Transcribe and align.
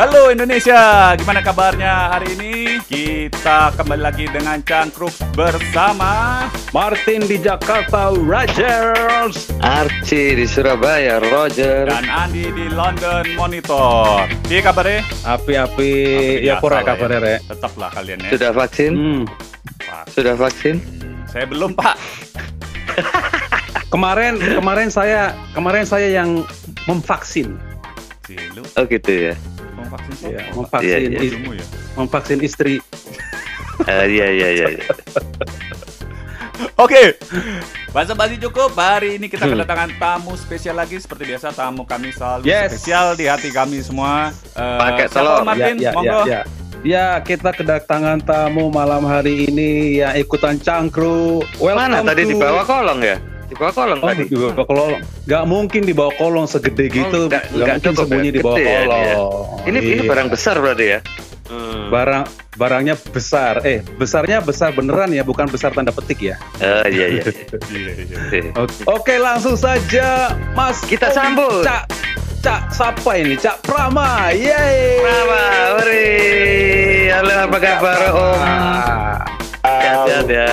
Halo 0.00 0.32
Indonesia, 0.32 1.12
gimana 1.12 1.44
kabarnya 1.44 2.16
hari 2.16 2.32
ini? 2.32 2.80
Kita 2.80 3.68
kembali 3.76 4.00
lagi 4.00 4.24
dengan 4.32 4.56
Cangkruk 4.64 5.12
bersama 5.36 6.48
Martin 6.72 7.20
di 7.28 7.36
Jakarta, 7.36 8.08
Rogers. 8.08 9.52
Archie 9.60 10.40
di 10.40 10.48
Surabaya, 10.48 11.20
Roger. 11.20 11.84
dan 11.84 12.08
Andi 12.08 12.48
di 12.48 12.72
London 12.72 13.28
Monitor. 13.36 14.24
Iya 14.48 14.72
kabarnya? 14.72 15.04
Api-api, 15.20 15.92
ya 16.48 16.56
pura 16.64 16.80
kabarnya, 16.80 17.20
Rek. 17.20 17.52
Tetaplah 17.52 17.92
kalian 17.92 18.24
ya. 18.24 18.30
Sudah 18.32 18.50
vaksin? 18.56 18.92
Hmm. 18.96 19.22
Pak. 19.84 20.04
Sudah 20.16 20.32
vaksin? 20.32 20.80
Saya 21.28 21.44
belum 21.44 21.76
Pak. 21.76 21.96
Kemarin, 23.92 24.40
kemarin 24.40 24.88
saya, 24.88 25.36
kemarin 25.52 25.84
saya 25.84 26.08
yang 26.08 26.48
memvaksin. 26.88 27.60
Oh 28.78 28.86
gitu 28.86 29.10
ya. 29.28 29.34
Mau 30.22 30.28
vaksin 30.28 30.28
siapa? 30.28 30.28
Ya, 30.30 30.42
memvaksin, 30.52 30.86
Iya, 30.86 30.96
iya. 31.00 31.18
Ilmu 31.26 31.50
ya. 31.52 31.64
memvaksin 31.94 32.38
istri. 32.40 32.74
Eh, 33.82 34.04
Iya 34.06 34.26
iya 34.28 34.48
iya. 34.50 34.66
iya. 34.70 34.84
Oke, 36.76 37.16
bahasa 37.90 38.12
basi 38.12 38.36
cukup. 38.36 38.72
Hari 38.74 39.16
ini 39.16 39.26
kita 39.26 39.44
Hmm. 39.44 39.52
kedatangan 39.54 39.90
tamu 39.96 40.36
spesial 40.36 40.76
lagi 40.76 40.96
seperti 40.96 41.24
biasa. 41.26 41.50
Tamu 41.50 41.84
kami 41.84 42.12
selalu 42.12 42.44
Yes. 42.44 42.76
spesial 42.76 43.16
di 43.16 43.24
hati 43.24 43.48
kami 43.48 43.80
semua. 43.80 44.28
Eh, 44.52 44.76
Pakai 44.76 45.08
telur. 45.08 45.40
Martin, 45.40 45.76
ya, 45.76 45.88
ya, 45.88 45.92
monggo. 45.92 46.20
ya, 46.22 46.24
ya. 46.26 46.40
Ya, 46.80 47.06
kita 47.20 47.52
kedatangan 47.52 48.20
tamu 48.20 48.68
malam 48.68 49.04
hari 49.04 49.44
ini 49.46 50.00
yang 50.00 50.16
ikutan 50.16 50.56
cangkru. 50.56 51.44
Welcome 51.58 51.76
Mana 51.92 52.00
tadi 52.02 52.24
to- 52.24 52.28
di 52.28 52.36
bawah 52.36 52.64
kolong 52.64 53.00
ya? 53.02 53.16
Di 53.50 53.58
bawah 53.58 53.74
kolong 53.74 53.98
Oh, 53.98 54.06
tadi. 54.06 54.24
di 54.24 54.36
bawah 54.36 54.54
kolong. 54.62 54.90
Gak 55.26 55.44
mungkin 55.44 55.82
di 55.82 55.90
bawah 55.90 56.14
kolong 56.14 56.46
segede 56.46 56.86
gitu. 56.88 57.26
nggak- 57.26 57.44
Gak 57.44 57.44
nggak 57.50 57.66
mungkin 57.68 57.82
cukup 57.84 57.98
sembunyi 58.00 58.22
ya? 58.22 58.32
di 58.32 58.40
bawah 58.40 58.56
Gede 58.56 58.64
ya 58.64 58.78
kolong. 58.80 59.02
dia. 59.02 59.14
Ini 59.66 59.78
ini 59.80 59.94
Iya. 59.96 60.08
barang 60.08 60.28
besar 60.28 60.54
berarti 60.56 60.86
ya? 60.88 61.00
Hmm. 61.50 61.90
barang 61.90 62.24
barangnya 62.54 62.94
besar. 62.94 63.66
Eh, 63.66 63.82
besarnya 63.92 64.38
besar 64.38 64.70
beneran 64.70 65.10
ya, 65.10 65.26
bukan 65.26 65.50
besar 65.50 65.74
tanda 65.74 65.90
petik 65.90 66.22
ya. 66.22 66.38
Eh, 66.56 66.86
iya 66.88 67.06
iya. 67.10 67.22
iya. 67.26 67.58
Iya, 67.66 67.90
iya. 67.98 68.16
Oke. 68.22 68.38
Oke, 68.54 68.74
Oke, 68.86 69.14
langsung 69.18 69.58
saja 69.58 70.30
Mas. 70.54 70.78
Kita 70.86 71.10
Omi 71.10 71.16
sambut. 71.16 71.66
Cak 71.66 71.90
Cak 72.40 72.60
siapa 72.70 73.10
ini? 73.18 73.34
Cak 73.34 73.60
Prama. 73.60 74.30
Yeay. 74.30 75.02
Prama, 75.02 75.42
Uri. 75.76 76.06
Halo, 77.10 77.34
apa 77.44 77.58
kabar 77.58 78.00
Om? 78.14 79.39
Sehat-sehat 79.80 80.26
ya. 80.28 80.52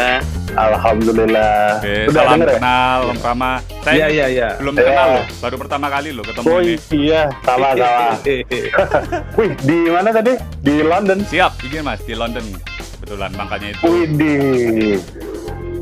Alhamdulillah. 0.58 1.78
Oke, 1.78 1.96
Udah 2.10 2.18
salam 2.18 2.34
denger 2.34 2.48
ya? 2.48 2.56
kenal 2.58 3.00
Om 3.06 3.18
Prama. 3.20 3.52
Saya 3.80 3.96
Iya, 3.96 4.08
iya, 4.10 4.26
iya. 4.28 4.48
belum 4.58 4.74
Iya. 4.74 4.84
kenal 4.84 5.08
loh, 5.12 5.26
baru 5.38 5.56
pertama 5.58 5.88
kali 5.88 6.10
loh 6.10 6.24
ketemu 6.24 6.46
Oh 6.48 6.60
ini. 6.60 6.76
iya, 6.90 7.22
sama-sama. 7.40 8.08
Wih, 9.38 9.52
di 9.60 9.78
mana 9.86 10.10
tadi? 10.12 10.34
Di 10.58 10.76
London. 10.82 11.20
Siap, 11.24 11.52
izin 11.62 11.84
Mas 11.84 12.02
di 12.02 12.14
London. 12.14 12.42
Kebetulan 12.96 13.32
makanya 13.32 13.68
itu 13.70 13.82
Wih, 13.84 14.06
di 14.10 14.34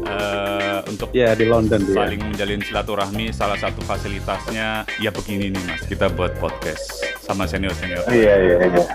eh, 0.06 0.80
untuk 0.86 1.10
Ya 1.12 1.32
di 1.34 1.46
London 1.46 1.80
dia. 1.82 1.96
saling 1.96 2.22
menjalin 2.22 2.60
silaturahmi 2.60 3.32
salah 3.32 3.56
satu 3.56 3.80
fasilitasnya 3.82 4.84
ya 5.00 5.10
begini 5.10 5.50
nih 5.50 5.64
Mas, 5.66 5.82
kita 5.84 6.10
buat 6.10 6.36
podcast 6.36 6.84
sama 7.20 7.46
senior-senior. 7.46 8.04
Iya, 8.08 8.34
iya, 8.38 8.56
iya. 8.68 8.86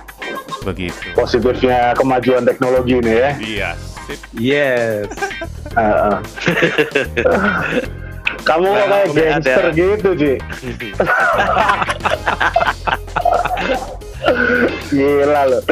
Begitu. 0.61 1.17
Positifnya 1.17 1.97
kemajuan 1.97 2.45
teknologi 2.45 2.95
ini 2.95 3.13
ya. 3.17 3.31
Iya, 3.35 3.71
sip. 4.11 4.21
Yes. 4.35 5.07
Heeh. 5.79 6.17
Kamu 8.41 8.67
kok 8.67 8.87
kayak 8.87 9.07
Nah, 9.07 9.13
gangster 9.13 9.65
ada. 9.65 9.77
gitu, 9.77 10.09
Ji. 10.17 10.33
Gila 14.91 15.43
loh. 15.47 15.63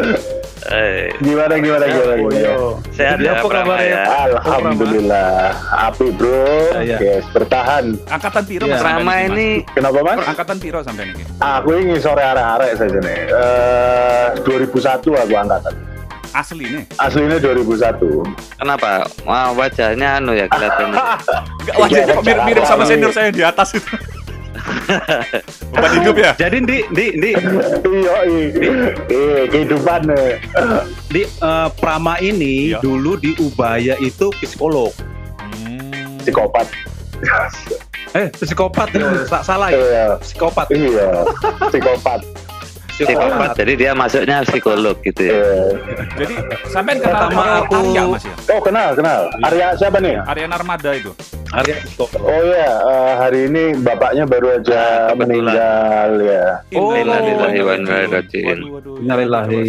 Eh, 0.69 1.09
Gimana, 1.19 1.55
gimana, 1.57 1.85
gimana, 1.87 2.13
Oh, 2.13 2.29
gimana? 2.29 2.37
iya. 2.37 2.53
sehat 2.93 3.17
Jadi 3.17 3.25
ya 3.25 3.33
apa 3.35 3.47
kabarnya? 3.49 3.89
ya? 3.89 4.03
Alhamdulillah. 4.29 5.33
Api, 5.87 6.07
bro. 6.13 6.45
Ya, 6.77 6.83
ya. 6.85 6.99
Yes, 7.01 7.25
bertahan. 7.31 7.97
Angkatan 8.05 8.43
piro. 8.45 8.65
Mas 8.69 8.83
niki, 8.83 9.01
Mas? 9.01 9.23
ini 9.29 9.49
Kenapa, 9.67 9.99
Mas? 10.03 10.19
angkatan 10.27 10.57
piro 10.59 10.79
sampai 10.83 11.09
nih? 11.09 11.25
Aku 11.41 11.71
ini 11.73 11.97
sore 11.97 12.21
arek-arek 12.21 12.73
saja 12.75 12.99
nih. 13.01 13.19
Eh 13.33 14.27
2001 14.43 15.09
aku 15.15 15.35
angkatan. 15.35 15.73
Asli 16.31 16.65
nih. 16.67 16.85
Aslinya 16.97 17.39
2001. 17.39 18.25
kenapa? 18.57 19.05
Wah, 19.23 19.53
wajahnya 19.53 20.19
anu 20.19 20.33
ya 20.33 20.47
kelihatannya. 20.47 20.99
Enggak 21.63 21.77
wajahnya 21.79 22.13
kok 22.13 22.25
mirip-mirip 22.25 22.65
sama 22.65 22.83
senior 22.85 23.11
saya 23.11 23.29
yang 23.29 23.37
di 23.37 23.45
atas 23.45 23.69
itu. 23.75 23.89
Bukan 25.73 25.91
hidup 25.95 26.17
ya? 26.17 26.31
Jadi 26.35 26.59
di 26.61 26.79
di 26.91 27.07
di 27.15 27.31
Iya, 27.85 28.17
iya. 28.27 28.49
Eh, 29.07 29.43
kehidupan 29.47 30.11
eh. 30.11 30.37
di 31.09 31.23
eh, 31.25 31.69
Prama 31.75 32.19
ini 32.19 32.73
Iya. 32.73 32.81
dulu 32.81 33.17
di 33.17 33.33
Ubaya 33.39 33.95
itu 33.99 34.29
psikolog. 34.39 34.91
Hmm. 35.39 36.19
psikopat. 36.21 36.67
Eh, 38.13 38.29
psikopat 38.35 38.89
ya. 38.93 39.07
Sa- 39.25 39.45
salah 39.45 39.69
ya. 39.71 39.79
Iya, 39.79 40.05
Psikopat. 40.19 40.67
iya. 40.71 41.09
Psikopat. 41.69 42.21
Psikopat, 42.99 43.51
jadi 43.55 43.73
dia 43.75 43.91
masuknya 43.93 44.43
psikolog 44.43 44.97
gitu 45.01 45.23
ya. 45.23 45.35
Eh. 45.35 45.71
Jadi 46.17 46.35
sampean 46.67 46.99
kenal 46.99 47.31
sama 47.31 47.43
aku- 47.63 47.79
Arya 47.79 48.03
Mas 48.05 48.25
ya? 48.25 48.35
Oh, 48.49 48.61
kenal, 48.61 48.89
kenal. 48.93 49.21
Arya 49.41 49.67
siapa 49.75 49.99
nih? 49.99 50.19
Arya 50.21 50.47
Narmada 50.47 50.91
itu. 50.93 51.13
Arya 51.49 51.75
psikolog. 51.79 52.11
Oh 52.21 52.43
iya, 52.45 52.71
eh, 52.75 53.13
hari 53.17 53.41
ini 53.47 53.63
bapaknya 53.79 54.25
baru 54.25 54.47
aja 54.53 54.75
Ah, 54.75 54.85
kebetulan. 55.09 55.17
meninggal 55.21 56.11
ya. 56.21 56.45
Oh, 56.75 56.91
innalillahi 56.93 57.61
wa 57.61 57.73
inna 57.73 57.95
ilaihi 57.97 58.13
raji'un. 58.13 58.59
Innalillahi. 58.99 59.61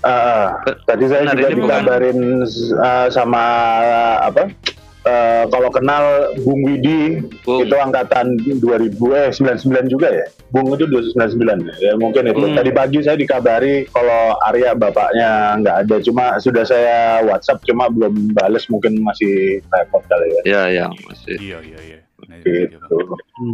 Ah, 0.00 0.10
ah. 0.10 0.46
tadi 0.84 1.04
saya 1.06 1.32
juga 1.32 1.48
dikabarin 1.48 2.18
eh, 2.44 3.06
sama 3.08 3.42
apa? 4.22 4.42
Eh, 5.06 5.44
kalau 5.46 5.70
kenal 5.70 6.04
Bung 6.42 6.60
Widi 6.60 7.22
Bung. 7.40 7.62
itu 7.62 7.72
angkatan 7.72 8.34
2000 8.42 8.92
eh 9.14 9.30
99 9.30 9.86
juga 9.88 10.08
ya. 10.10 10.26
Bung 10.48 10.70
itu 10.70 10.84
299 10.84 11.70
ya 11.78 11.92
mungkin 11.94 12.26
itu. 12.26 12.42
Hmm. 12.42 12.54
Tadi 12.54 12.70
pagi 12.70 12.98
saya 13.00 13.14
dikabari 13.14 13.86
kalau 13.88 14.34
Arya 14.44 14.74
bapaknya 14.74 15.30
nggak 15.58 15.76
ada 15.84 15.96
cuma 16.00 16.24
sudah 16.36 16.62
saya 16.62 16.98
WhatsApp 17.22 17.62
cuma 17.64 17.86
belum 17.86 18.32
bales 18.32 18.66
mungkin 18.66 18.98
masih 19.00 19.62
repot 19.68 20.02
kali 20.04 20.26
ya. 20.28 20.40
Ya, 20.44 20.62
ya, 20.68 20.86
masih. 21.04 21.36
Iya, 21.36 21.58
iya, 21.62 21.78
iya. 21.80 21.98
Nah. 22.26 22.40
Gitu. 22.40 22.96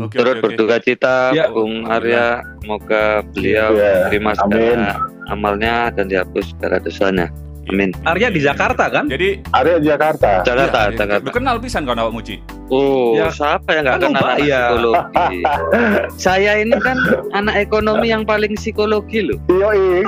Oke, 0.00 0.14
Turut 0.14 0.32
oke, 0.32 0.38
oke. 0.38 0.44
berduka 0.46 0.76
cita 0.78 1.16
Ya. 1.30 1.50
Bung 1.50 1.84
Arya, 1.84 2.40
semoga 2.58 3.20
beliau 3.26 3.74
Ya, 3.74 4.06
terima 4.06 4.32
amin. 4.32 4.78
segala 4.78 4.92
amalnya 5.26 5.74
dan 5.90 6.06
dihapus 6.06 6.54
segala 6.54 6.78
dosanya. 6.78 7.26
Amin. 7.70 7.94
Arya 8.02 8.26
di 8.26 8.42
Jakarta 8.42 8.90
kan? 8.90 9.06
Jadi 9.06 9.38
Arya 9.54 9.78
Jakarta. 9.78 10.42
Jakarta, 10.42 10.90
iya, 10.90 10.98
Jakarta. 10.98 11.28
Kenal 11.30 11.56
pisan 11.62 11.86
kan 11.86 11.94
awak 11.94 12.10
Muci? 12.10 12.42
Oh, 12.68 13.14
Ya. 13.14 13.30
siapa 13.30 13.68
yang 13.70 13.84
nggak 13.86 13.94
Kan 13.94 14.02
kenal 14.08 14.22
anak 14.24 14.38
ya. 14.42 14.60
psikologi? 14.66 15.36
Saya 16.26 16.52
ini 16.58 16.74
kan 16.80 16.98
anak 17.30 17.54
ekonomi 17.60 18.10
yang 18.10 18.24
paling 18.24 18.58
psikologi 18.58 19.22
loh. 19.22 19.38
Yoi. 19.46 20.02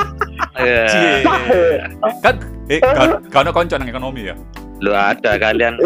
Ya. 0.56 0.86
Cie. 0.88 1.14
Kan 2.20 2.34
eh 2.66 2.80
kan 2.80 3.20
kan 3.28 3.46
konco 3.48 3.74
nang 3.76 3.86
ekonomi 3.86 4.32
ya. 4.32 4.36
Lu 4.82 4.90
ada 4.90 5.38
kalian. 5.38 5.78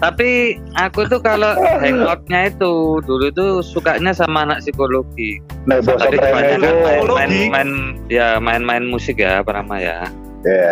Tapi 0.00 0.56
aku 0.74 1.04
tuh 1.06 1.20
kalau 1.20 1.52
hangoutnya 1.78 2.48
itu 2.48 2.72
dulu 3.04 3.28
tuh 3.30 3.60
sukanya 3.60 4.10
sama 4.10 4.48
anak 4.48 4.64
psikologi. 4.64 5.38
Nah, 5.68 5.78
bos 5.84 6.00
Tadi 6.00 6.16
kerennya 6.16 6.56
kebanyakan 6.56 7.04
itu 7.04 7.12
main, 7.12 7.28
main, 7.28 7.50
main, 7.52 7.70
ya 8.08 8.28
main-main 8.40 8.84
musik 8.88 9.20
ya, 9.20 9.44
Prama 9.44 9.76
ya. 9.78 10.08
Ya 10.40 10.70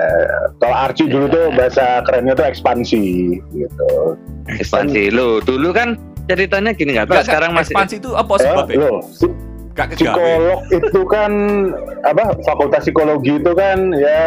kalau 0.57 0.77
Archie 0.81 1.07
dulu 1.07 1.27
tuh 1.27 1.51
bahasa 1.53 1.99
kerennya 2.03 2.33
tuh 2.33 2.47
ekspansi 2.47 3.05
gitu. 3.53 3.91
Ekspansi 4.49 5.11
lu. 5.11 5.39
Dulu 5.41 5.71
kan 5.71 5.99
ceritanya 6.25 6.71
gini 6.71 6.95
nggak 6.95 7.07
tahu 7.07 7.15
Enggak, 7.17 7.27
sekarang 7.27 7.51
masih 7.53 7.73
ekspansi 7.73 7.95
itu 7.97 8.11
apa 8.13 8.33
Eh, 8.33 8.41
sebabnya? 8.41 8.77
loh, 8.79 8.99
si- 9.05 9.37
Gak 9.73 9.93
kegawe. 9.93 10.09
psikolog 10.17 10.61
itu 10.73 11.01
kan 11.05 11.33
apa 12.03 12.23
fakultas 12.43 12.81
psikologi 12.83 13.37
itu 13.37 13.53
kan 13.53 13.93
ya 13.93 14.25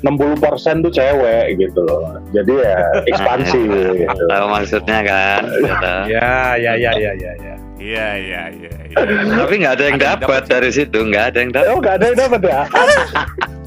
60% 0.00 0.80
tuh 0.80 0.88
cewek 0.88 1.58
gitu 1.58 1.80
loh. 1.82 2.16
Jadi 2.30 2.52
ya 2.54 2.78
ekspansi 3.10 3.60
gitu. 3.60 4.24
tahu 4.24 4.46
maksudnya 4.48 4.98
kan. 5.02 5.42
gitu. 5.44 5.92
Ya, 6.14 6.54
ya, 6.54 6.72
ya, 6.72 6.90
ya, 6.94 7.12
ya, 7.12 7.32
ya. 7.36 7.54
Iya, 7.78 8.08
iya, 8.16 8.42
iya, 8.50 8.72
iya. 8.88 8.98
Tapi 9.38 9.54
nggak 9.56 9.74
ada 9.76 9.84
yang 9.86 9.98
dapat 10.00 10.42
dari 10.46 10.70
situ, 10.72 10.98
nggak 11.00 11.24
ada 11.30 11.38
yang 11.38 11.52
dapat. 11.52 11.68
Oh 11.68 11.78
gak 11.78 11.94
ada 11.94 12.04
yang 12.06 12.18
dapat 12.18 12.40
ya? 12.42 12.60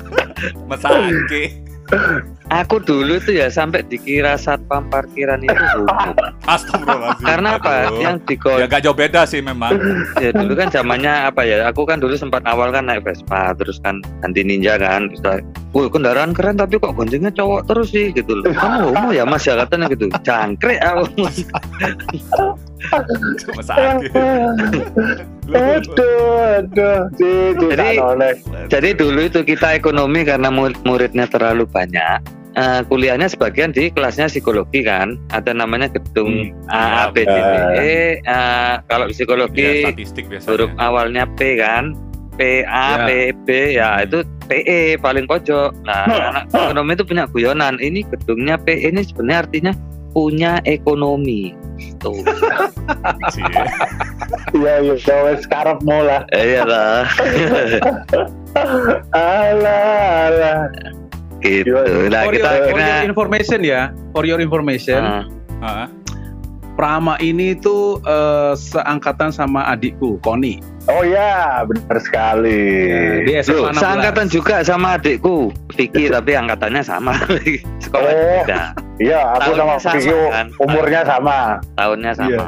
Mesake. 0.70 1.62
Aku 2.52 2.84
dulu 2.84 3.16
tuh 3.24 3.36
ya 3.40 3.48
sampai 3.48 3.84
dikira 3.88 4.36
satpam 4.36 4.92
parkiran 4.92 5.40
itu. 5.44 5.56
Astagfirullahaladzim. 6.52 7.24
Karena 7.24 7.50
apa? 7.56 7.72
Aduh. 7.88 8.00
Yang 8.00 8.16
di 8.28 8.36
Ya 8.44 8.66
gak 8.68 8.82
jauh 8.84 8.98
beda 8.98 9.22
sih 9.24 9.40
memang. 9.40 9.80
ya 10.20 10.36
dulu 10.36 10.56
kan 10.60 10.68
zamannya 10.68 11.32
apa 11.32 11.48
ya? 11.48 11.68
Aku 11.72 11.88
kan 11.88 12.04
dulu 12.04 12.16
sempat 12.20 12.44
awal 12.44 12.76
kan 12.76 12.92
naik 12.92 13.08
Vespa, 13.08 13.56
terus 13.56 13.80
kan 13.80 14.04
ganti 14.20 14.44
ninja 14.44 14.76
kan. 14.76 15.08
Wih 15.72 15.88
kendaraan 15.88 16.36
keren 16.36 16.60
tapi 16.60 16.76
kok 16.76 16.92
goncengnya 16.92 17.32
cowok 17.32 17.72
terus 17.72 17.88
sih 17.96 18.12
gitu 18.12 18.44
loh. 18.44 18.52
Kamu 18.52 18.92
homo 18.92 19.10
ya 19.16 19.24
mas 19.24 19.48
ya 19.48 19.56
katanya 19.56 19.88
gitu. 19.88 20.12
Jangkrik 20.24 20.80
aku. 20.84 21.24
Cuma 23.40 23.62
sakit. 23.62 24.12
aduh 25.52 26.32
aduh 26.58 27.00
Jadi-. 27.60 28.00
Jadi 28.68 28.90
dulu 28.94 29.20
itu 29.22 29.42
kita 29.42 29.74
ekonomi 29.74 30.24
karena 30.24 30.48
murid- 30.48 30.80
muridnya 30.84 31.26
terlalu 31.26 31.66
banyak. 31.66 32.20
eh, 32.52 32.84
kuliahnya 32.84 33.26
sebagian 33.26 33.72
di 33.72 33.88
kelasnya 33.88 34.28
psikologi 34.28 34.84
kan, 34.84 35.16
ada 35.32 35.56
namanya 35.56 35.88
gedung 35.88 36.52
A, 36.68 37.08
A, 37.08 37.10
B, 37.10 37.24
C, 37.24 37.32
D, 37.32 37.32
E. 37.32 37.96
eh, 38.20 38.74
kalau 38.86 39.08
Ya, 39.08 39.12
psikologi 39.14 39.88
huruf 39.88 40.28
biasanya. 40.28 40.76
awalnya 40.78 41.24
P 41.32 41.56
kan, 41.56 41.96
P 42.36 42.60
A 42.62 42.88
Ya. 42.92 42.96
P 43.02 43.10
B 43.38 43.48
ya 43.72 43.90
itu 44.04 44.20
PE 44.44 45.00
paling 45.00 45.24
pojok. 45.24 45.72
Nah, 45.82 46.04
anak 46.04 46.52
ekonomi 46.52 46.92
itu 46.92 47.06
punya 47.06 47.24
guyonan. 47.26 47.80
Ini 47.80 48.04
gedungnya 48.10 48.60
PE 48.60 48.84
ini 48.90 49.00
sebenarnya 49.02 49.40
artinya 49.42 49.72
punya 50.12 50.60
ekonomi. 50.68 51.56
Tuh. 51.98 52.22
Cie. 53.34 53.46
iya 54.58 54.74
iya 54.86 55.16
wes 55.26 55.44
karep 55.50 55.82
lah 55.82 56.22
Eh, 56.30 56.54
iya 56.58 56.64
lah. 56.68 57.10
alah 59.16 60.30
alah 60.30 60.62
gitu. 61.42 61.74
Gimana? 61.74 62.10
Nah, 62.10 62.22
for, 62.30 62.34
kita 62.38 62.50
your, 62.54 62.66
for 62.70 62.80
your 62.80 63.02
information 63.10 63.60
ya, 63.66 63.82
for 64.14 64.24
your 64.30 64.40
information, 64.40 65.02
Ah, 65.02 65.24
Hah? 65.62 65.88
Prama 66.82 67.14
ini 67.22 67.54
tuh 67.54 68.02
eh, 68.02 68.58
seangkatan 68.58 69.30
sama 69.30 69.70
adikku, 69.70 70.18
Koni. 70.20 70.58
oh 70.90 71.06
ya 71.06 71.62
benar 71.62 72.02
sekali 72.02 72.90
Dia 73.22 73.46
Loh, 73.46 73.70
SMA 73.70 73.78
16. 73.78 73.78
seangkatan 73.78 74.26
juga 74.28 74.56
sama 74.66 74.98
adikku 74.98 75.54
Vicky 75.72 76.10
tapi 76.10 76.34
angkatannya 76.34 76.82
sama 76.82 77.14
sekolah 77.86 78.10
Oh. 78.10 78.18
beda 78.42 78.74
iya 78.98 79.22
aku 79.38 79.54
sama 79.54 79.78
Tahunnya 79.78 79.78
sama, 79.78 79.94
Vicky 79.94 80.34
kan? 80.34 80.48
umurnya 80.58 81.02
sama 81.06 81.38
tahunnya 81.76 82.12
sama 82.18 82.46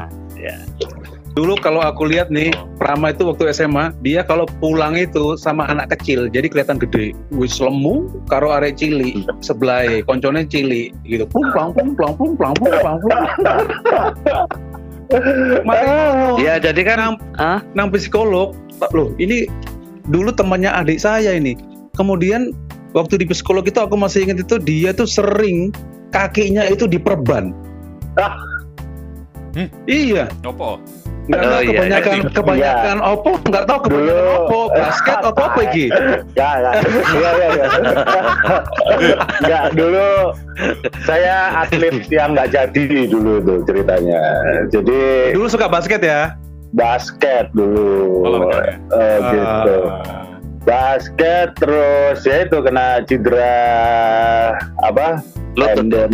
Dulu 1.34 1.58
kalau 1.58 1.82
aku 1.82 2.06
lihat 2.06 2.30
nih, 2.30 2.54
Prama 2.78 3.10
itu 3.10 3.26
waktu 3.26 3.50
SMA, 3.50 3.90
dia 4.06 4.22
kalau 4.22 4.46
pulang 4.62 4.94
itu 4.94 5.34
sama 5.34 5.66
anak 5.66 5.90
kecil, 5.98 6.30
jadi 6.30 6.46
kelihatan 6.46 6.78
gede. 6.78 7.10
Wis 7.34 7.58
lemu 7.58 8.06
karo 8.30 8.54
arek 8.54 8.78
cili 8.78 9.26
sebelah 9.42 9.82
koncone 10.06 10.46
cili 10.46 10.94
gitu. 11.02 11.26
Plung 11.26 11.50
plung 11.50 11.74
plung 11.74 12.14
plang 12.38 12.54
plung 12.54 12.54
plang 12.54 12.98
plung. 13.02 13.26
Makanya 15.66 15.98
ya 16.38 16.54
jadi 16.62 16.80
kan 16.86 16.96
nang, 17.02 17.14
ah 17.42 17.58
nang 17.74 17.90
psikolog, 17.90 18.54
Pak, 18.78 18.94
loh 18.94 19.10
ini 19.18 19.50
dulu 20.06 20.30
temannya 20.30 20.70
adik 20.70 21.02
saya 21.02 21.34
ini. 21.34 21.58
Kemudian 21.98 22.54
waktu 22.94 23.18
di 23.18 23.26
psikolog 23.26 23.66
itu 23.66 23.82
aku 23.82 23.98
masih 23.98 24.30
ingat 24.30 24.46
itu 24.46 24.54
dia 24.62 24.94
tuh 24.94 25.10
sering 25.10 25.74
kakinya 26.14 26.62
itu 26.70 26.86
diperban. 26.86 27.50
Ah. 28.14 28.38
Hmm. 29.54 29.70
Iya, 29.86 30.26
Opo? 30.42 30.82
Nggak 31.24 31.40
Oh, 31.40 31.48
tahu 31.48 31.62
iya, 31.62 31.70
kebanyakan 31.70 32.14
iya. 32.14 32.28
kebanyakan 32.30 32.96
opo, 33.02 33.30
nggak 33.42 33.64
tahu 33.64 33.78
kebanyakan 33.80 34.12
Dulu- 34.12 34.36
opo, 34.42 34.58
basket 34.70 35.18
atau 35.18 35.42
apa 35.42 35.60
iki? 35.64 35.84
ya 36.38 36.50
ya 36.54 36.70
iya 37.10 37.30
iya 37.32 37.48
iya 37.50 37.66
nggak 39.42 39.64
dulu 39.72 40.10
saya 41.02 41.34
atlet 41.58 41.96
yang 42.08 42.32
nggak 42.32 42.48
jadi 42.50 42.84
dulu 43.06 43.32
tuh 43.40 43.58
ceritanya 43.64 44.20
jadi 44.68 45.32
Dulu 45.32 45.46
suka 45.46 45.66
basket 45.66 46.00
ya? 46.00 46.36
basket 46.70 47.48
dulu 47.50 48.20
Olahraganya. 48.20 48.76
Eh, 48.92 49.18
gitu 49.24 49.76
Ah. 49.86 50.26
basket 50.60 51.48
terus 51.54 52.18
ya 52.20 52.42
itu 52.42 52.56
kena 52.58 52.86
cedera 53.00 53.56
apa 54.82 55.22
lutut 55.54 55.76
tendon 55.78 56.12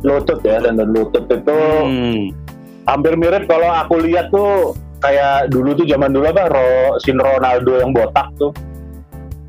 lutut 0.00 0.38
ya 0.40 0.60
tendon 0.60 0.88
lutut 0.92 1.24
itu 1.26 1.58
Hmm. 1.82 2.22
Hampir 2.86 3.12
mirip 3.14 3.44
kalau 3.44 3.68
aku 3.68 3.98
lihat 4.00 4.30
tuh 4.30 4.72
kayak 4.98 5.50
dulu 5.50 5.74
tuh 5.74 5.84
zaman 5.84 6.08
dulu 6.08 6.26
apa 6.26 6.48
Ro, 6.48 6.70
sin 6.98 7.16
Ronaldo 7.16 7.76
yang 7.76 7.90
botak 7.90 8.30
tuh 8.36 8.50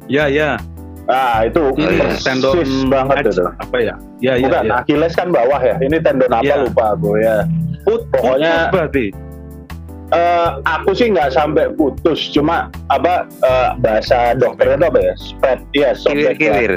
Ya 0.07 0.27
ya. 0.27 0.55
nah 1.03 1.39
itu 1.41 1.71
Ini 1.73 1.87
persis 1.97 2.19
tendon 2.21 2.59
banget 2.87 3.31
itu 3.31 3.43
apa 3.43 3.77
ya? 3.77 3.95
Ya 4.19 4.33
ya. 4.33 4.43
bukan 4.43 4.63
ya. 4.65 4.73
Achilles 4.77 5.13
kan 5.13 5.27
bawah 5.29 5.59
ya 5.59 5.75
ini 5.79 5.97
tendon 5.97 6.27
apa 6.29 6.43
Iya. 6.43 6.55
lupa 6.63 6.83
aku 6.91 7.09
ya 7.17 7.35
Put, 7.83 8.01
pokoknya- 8.11 8.67
putus 8.67 8.73
berarti. 8.73 9.05
Eh, 10.07 10.49
aku 10.65 10.91
sih 10.93 11.07
nggak 11.09 11.31
sampai 11.31 11.67
putus 11.69 12.31
cuma 12.31 12.67
apa 12.87 13.23
eh, 13.41 13.69
bahasa 13.77 14.31
dokternya 14.33 14.75
itu 14.77 14.85
apa 14.85 14.99
ya 15.01 15.13
spread 15.17 15.59
ya 15.73 15.89
sobek 15.93 16.23
lah. 16.23 16.35
kiwir 16.37 16.71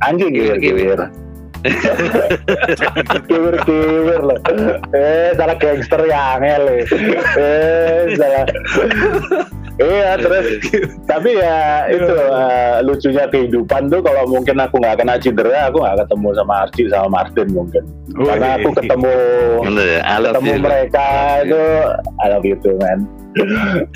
anjing 0.00 0.30
kiwir 0.30 0.56
Kiwir-kiwir. 0.56 0.96
kiwir 0.96 1.00
kiwir 3.28 3.56
kiwir 3.64 4.20
loh. 4.24 4.38
Eh 4.96 5.30
salah 5.36 5.56
gangster 5.56 6.00
ya 6.08 6.40
angel 6.40 6.62
eh. 6.70 6.84
eh 7.36 8.00
salah. 8.16 8.44
Iya 9.80 10.20
terus. 10.20 10.46
Tapi 11.08 11.40
ya 11.40 11.88
itu 11.88 12.12
eh, 12.12 12.76
lucunya 12.84 13.24
kehidupan 13.28 13.88
tuh 13.88 14.04
kalau 14.04 14.28
mungkin 14.28 14.60
aku 14.60 14.76
nggak 14.76 15.00
kena 15.00 15.16
cedera 15.16 15.72
aku 15.72 15.80
nggak 15.80 16.04
ketemu 16.04 16.28
sama 16.36 16.54
Archie 16.68 16.88
sama 16.92 17.08
Martin 17.08 17.48
mungkin. 17.52 17.82
Karena 18.12 18.48
aku 18.60 18.68
ketemu 18.76 19.14
Bener 19.64 19.86
ya, 20.00 20.00
ketemu 20.20 20.52
mereka 20.60 21.06
itu 21.44 21.60
I 22.20 22.26
love 22.28 22.44
you 22.44 22.56
too 22.60 22.76
man. 22.76 23.08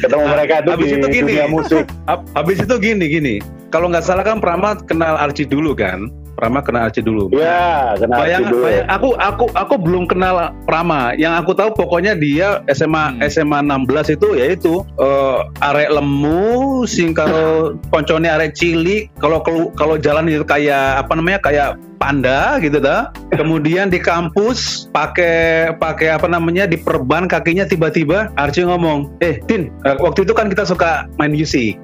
Ketemu 0.00 0.25
mereka 0.31 0.55
itu 0.62 0.70
Habis 0.72 0.88
di 0.88 0.96
itu 0.96 1.06
gini. 1.10 1.32
dunia 1.37 1.46
musik. 1.52 1.84
Hab- 2.08 2.28
Habis 2.32 2.58
itu 2.64 2.75
gini 2.81 3.05
gini. 3.10 3.34
Kalau 3.69 3.90
nggak 3.90 4.06
salah 4.06 4.22
kan 4.25 4.38
Prama 4.38 4.78
kenal 4.87 5.19
Archie 5.19 5.44
dulu 5.44 5.75
kan? 5.76 6.06
Prama 6.34 6.60
kenal 6.60 6.86
Archie 6.86 7.00
dulu. 7.00 7.31
ya 7.31 7.94
kena 7.94 8.14
Bayang, 8.16 8.42
dulu 8.46 8.66
bayang- 8.66 8.88
aku 8.88 9.08
aku 9.16 9.44
aku 9.52 9.75
belum 9.76 10.04
kenal 10.04 10.34
Prama. 10.62 11.14
Yang 11.14 11.34
aku 11.40 11.50
tahu 11.52 11.70
pokoknya 11.72 12.12
dia 12.14 12.60
SMA 12.69 13.14
Hmm. 13.14 13.22
SMA 13.22 13.58
16 13.60 14.10
itu 14.10 14.34
yaitu 14.34 14.82
eh, 14.96 15.38
arek 15.60 15.90
lemu 15.90 16.52
sing 16.84 17.12
karo 17.12 17.75
koncone 17.88 18.26
arek 18.26 18.52
cilik 18.52 19.08
kalau 19.16 19.38
kalau 19.72 19.94
jalan 19.96 20.26
itu 20.26 20.42
kayak 20.42 21.00
apa 21.00 21.12
namanya 21.14 21.38
kayak 21.40 21.69
panda 21.96 22.58
gitu 22.58 22.78
dah. 22.78 23.08
Kemudian 23.31 23.88
di 23.88 23.96
kampus 23.96 24.90
pakai 24.90 25.72
pakai 25.75 26.12
apa 26.12 26.26
namanya 26.26 26.66
diperban 26.66 27.25
kakinya 27.25 27.64
tiba-tiba 27.64 28.28
Archie 28.34 28.62
ngomong, 28.62 29.14
"Eh, 29.19 29.40
Tin, 29.42 29.70
eh, 29.82 29.96
waktu 29.96 30.22
itu 30.22 30.32
kan 30.32 30.46
kita 30.46 30.64
suka 30.64 31.06
main 31.16 31.32
musik." 31.32 31.78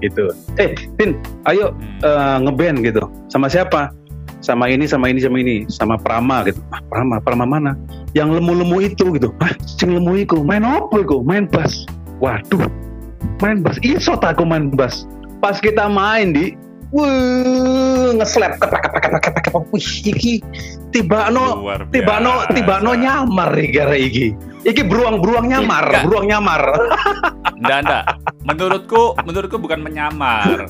Gitu. 0.00 0.32
"Eh, 0.56 0.72
Tin, 0.96 1.20
ayo 1.46 1.76
eh, 2.02 2.36
ngeband 2.40 2.80
gitu. 2.84 3.04
Sama 3.28 3.46
siapa? 3.48 3.92
Sama 4.40 4.72
ini, 4.72 4.88
sama 4.88 5.12
ini, 5.12 5.20
sama 5.20 5.36
ini, 5.36 5.68
sama 5.68 5.94
Prama 6.00 6.40
gitu. 6.48 6.64
Ah, 6.72 6.80
Prama, 6.88 7.20
Prama 7.20 7.44
mana? 7.44 7.76
Yang 8.16 8.40
lemu-lemu 8.40 8.76
itu 8.88 9.04
gitu. 9.12 9.28
Ah, 9.44 9.52
sing 9.68 9.92
lemu 9.92 10.24
iku, 10.24 10.40
main 10.40 10.64
apa 10.64 11.04
iku? 11.04 11.20
Main 11.20 11.44
bass. 11.44 11.84
Waduh, 12.24 12.64
main 13.44 13.60
bass. 13.60 13.76
Iso 13.84 14.16
aku 14.16 14.42
main 14.48 14.72
bass. 14.72 15.04
Pas 15.44 15.60
kita 15.60 15.88
main 15.92 16.32
di, 16.32 16.56
wuh, 16.90 18.10
ngeslap, 18.18 18.58
kepak, 18.58 18.80
kepak, 18.86 19.00
kepak, 19.06 19.20
kepak, 19.22 19.42
kepak. 19.46 19.62
Wih, 19.70 19.88
iki 20.06 20.32
tiba 20.90 21.30
no, 21.30 21.62
tiba 21.94 22.18
no, 22.18 22.44
tiba 22.50 22.82
no 22.82 22.92
nyamar 22.98 23.54
iki 23.54 23.70
gara 23.70 23.96
iki. 23.96 24.34
Iki 24.60 24.84
beruang-beruang 24.84 25.48
nyamar, 25.48 25.88
Enggak. 25.88 26.02
beruang 26.04 26.26
nyamar. 26.28 26.62
Nggak, 27.60 27.78
nggak. 27.80 28.04
Menurutku, 28.44 29.16
menurutku 29.24 29.56
bukan 29.56 29.80
menyamar, 29.80 30.68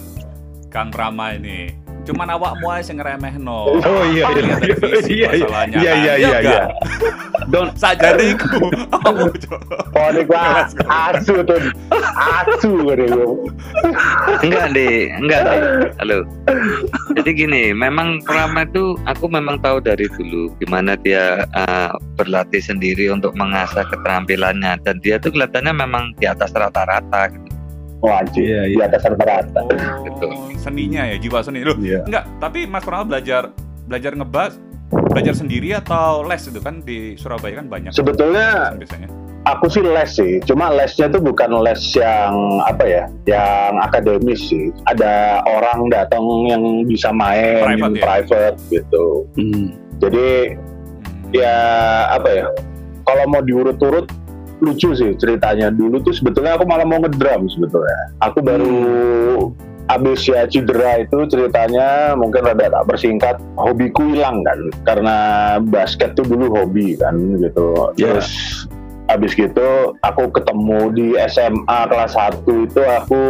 Kang 0.70 0.94
Rama 0.94 1.34
ini. 1.34 1.79
Cuman 2.08 2.28
awakmu 2.32 2.66
aja 2.70 2.90
yang 2.90 2.98
ngeremehno. 3.02 3.60
Oh, 3.90 4.04
iya, 4.06 4.26
iya, 4.38 4.56
iya, 4.62 4.76
iya. 5.06 5.28
Iya, 5.34 5.46
kan? 5.50 5.66
iya, 5.70 5.92
iya, 5.96 6.14
nggak? 6.16 6.40
iya. 6.44 6.62
Don't 7.50 7.74
Sajadiku. 7.74 8.70
Oh, 9.10 9.26
Cok. 9.32 9.60
Pokoknya 9.90 10.22
gua 10.28 10.42
asu 10.86 11.34
tuh 11.42 11.60
asu 12.14 12.70
gede 12.88 13.06
gua 13.10 13.26
enggak 14.44 14.66
deh 14.76 15.10
enggak 15.18 15.40
deh 15.46 15.60
halo 15.98 16.18
jadi 17.18 17.30
gini 17.34 17.62
memang 17.74 18.22
Prama 18.24 18.64
itu 18.64 18.96
aku 19.08 19.26
memang 19.26 19.58
tahu 19.60 19.82
dari 19.82 20.06
dulu 20.14 20.52
gimana 20.62 20.94
dia 21.00 21.44
uh, 21.56 21.94
berlatih 22.16 22.62
sendiri 22.62 23.10
untuk 23.10 23.34
mengasah 23.34 23.84
keterampilannya 23.88 24.78
dan 24.84 24.96
dia 25.02 25.18
tuh 25.18 25.34
kelihatannya 25.34 25.72
memang 25.74 26.14
di 26.18 26.26
atas 26.28 26.52
rata-rata 26.54 27.30
gitu. 27.32 27.49
Wajib 28.00 28.42
Iya, 28.42 28.60
di 28.66 28.80
atas 28.80 29.02
rata-rata 29.04 29.60
Oh, 30.20 30.48
seninya 30.54 31.04
ya, 31.04 31.16
jiwa 31.16 31.40
seni. 31.40 31.60
Loh, 31.60 31.76
Iya. 31.76 32.04
enggak, 32.04 32.24
tapi 32.38 32.64
Mas 32.64 32.80
Pranal 32.80 33.06
belajar 33.06 33.52
belajar 33.84 34.12
ngebas 34.14 34.52
belajar 35.06 35.32
sendiri 35.32 35.70
atau 35.72 36.22
les 36.22 36.42
itu 36.42 36.58
kan 36.58 36.80
di 36.80 37.14
Surabaya 37.14 37.54
kan 37.56 37.66
banyak. 37.66 37.90
sebetulnya 37.90 38.74
biasanya. 38.74 39.06
aku 39.42 39.66
sih 39.66 39.80
les 39.80 40.10
sih 40.10 40.42
cuma 40.42 40.68
lesnya 40.68 41.06
tuh 41.08 41.18
bukan 41.18 41.60
les 41.60 41.78
yang 41.94 42.34
apa 42.60 42.84
ya 42.84 43.02
yang 43.24 43.78
akademis 43.80 44.40
sih 44.44 44.68
ada 44.84 45.40
orang 45.46 45.88
datang 45.88 46.20
yang 46.44 46.62
bisa 46.84 47.08
main 47.08 47.62
Private 47.64 47.78
yang 47.78 47.94
ya? 47.94 48.02
private 48.02 48.56
gitu 48.68 49.04
Hmm. 49.32 49.66
jadi 49.96 50.28
Hmm. 50.50 51.30
ya 51.32 51.56
apa 52.10 52.28
ya 52.32 52.46
kalau 53.02 53.24
mau 53.26 53.40
diurut-urut 53.40 54.06
lucu 54.60 54.92
sih 54.92 55.16
ceritanya. 55.16 55.72
Dulu 55.72 56.00
tuh 56.04 56.14
sebetulnya 56.14 56.56
aku 56.56 56.64
malah 56.68 56.86
mau 56.86 57.00
ngedrum 57.00 57.48
sebetulnya. 57.48 58.00
Aku 58.22 58.38
baru 58.44 58.76
habis 59.90 60.22
ya 60.22 60.46
cedera 60.46 61.02
itu 61.02 61.26
ceritanya 61.26 62.14
mungkin 62.14 62.46
rada 62.46 62.70
tak 62.70 62.84
persingkat 62.86 63.36
hobiku 63.58 64.14
hilang 64.14 64.44
kan. 64.46 64.58
Karena 64.86 65.16
basket 65.58 66.14
tuh 66.14 66.24
dulu 66.28 66.52
hobi 66.54 66.94
kan 67.00 67.16
gitu. 67.40 67.90
Iya. 67.98 68.20
terus 68.20 68.30
habis 69.10 69.34
gitu 69.34 69.98
aku 70.06 70.30
ketemu 70.30 70.80
di 70.94 71.06
SMA 71.26 71.78
kelas 71.90 72.14
1 72.14 72.46
itu 72.46 72.82
aku 72.86 73.22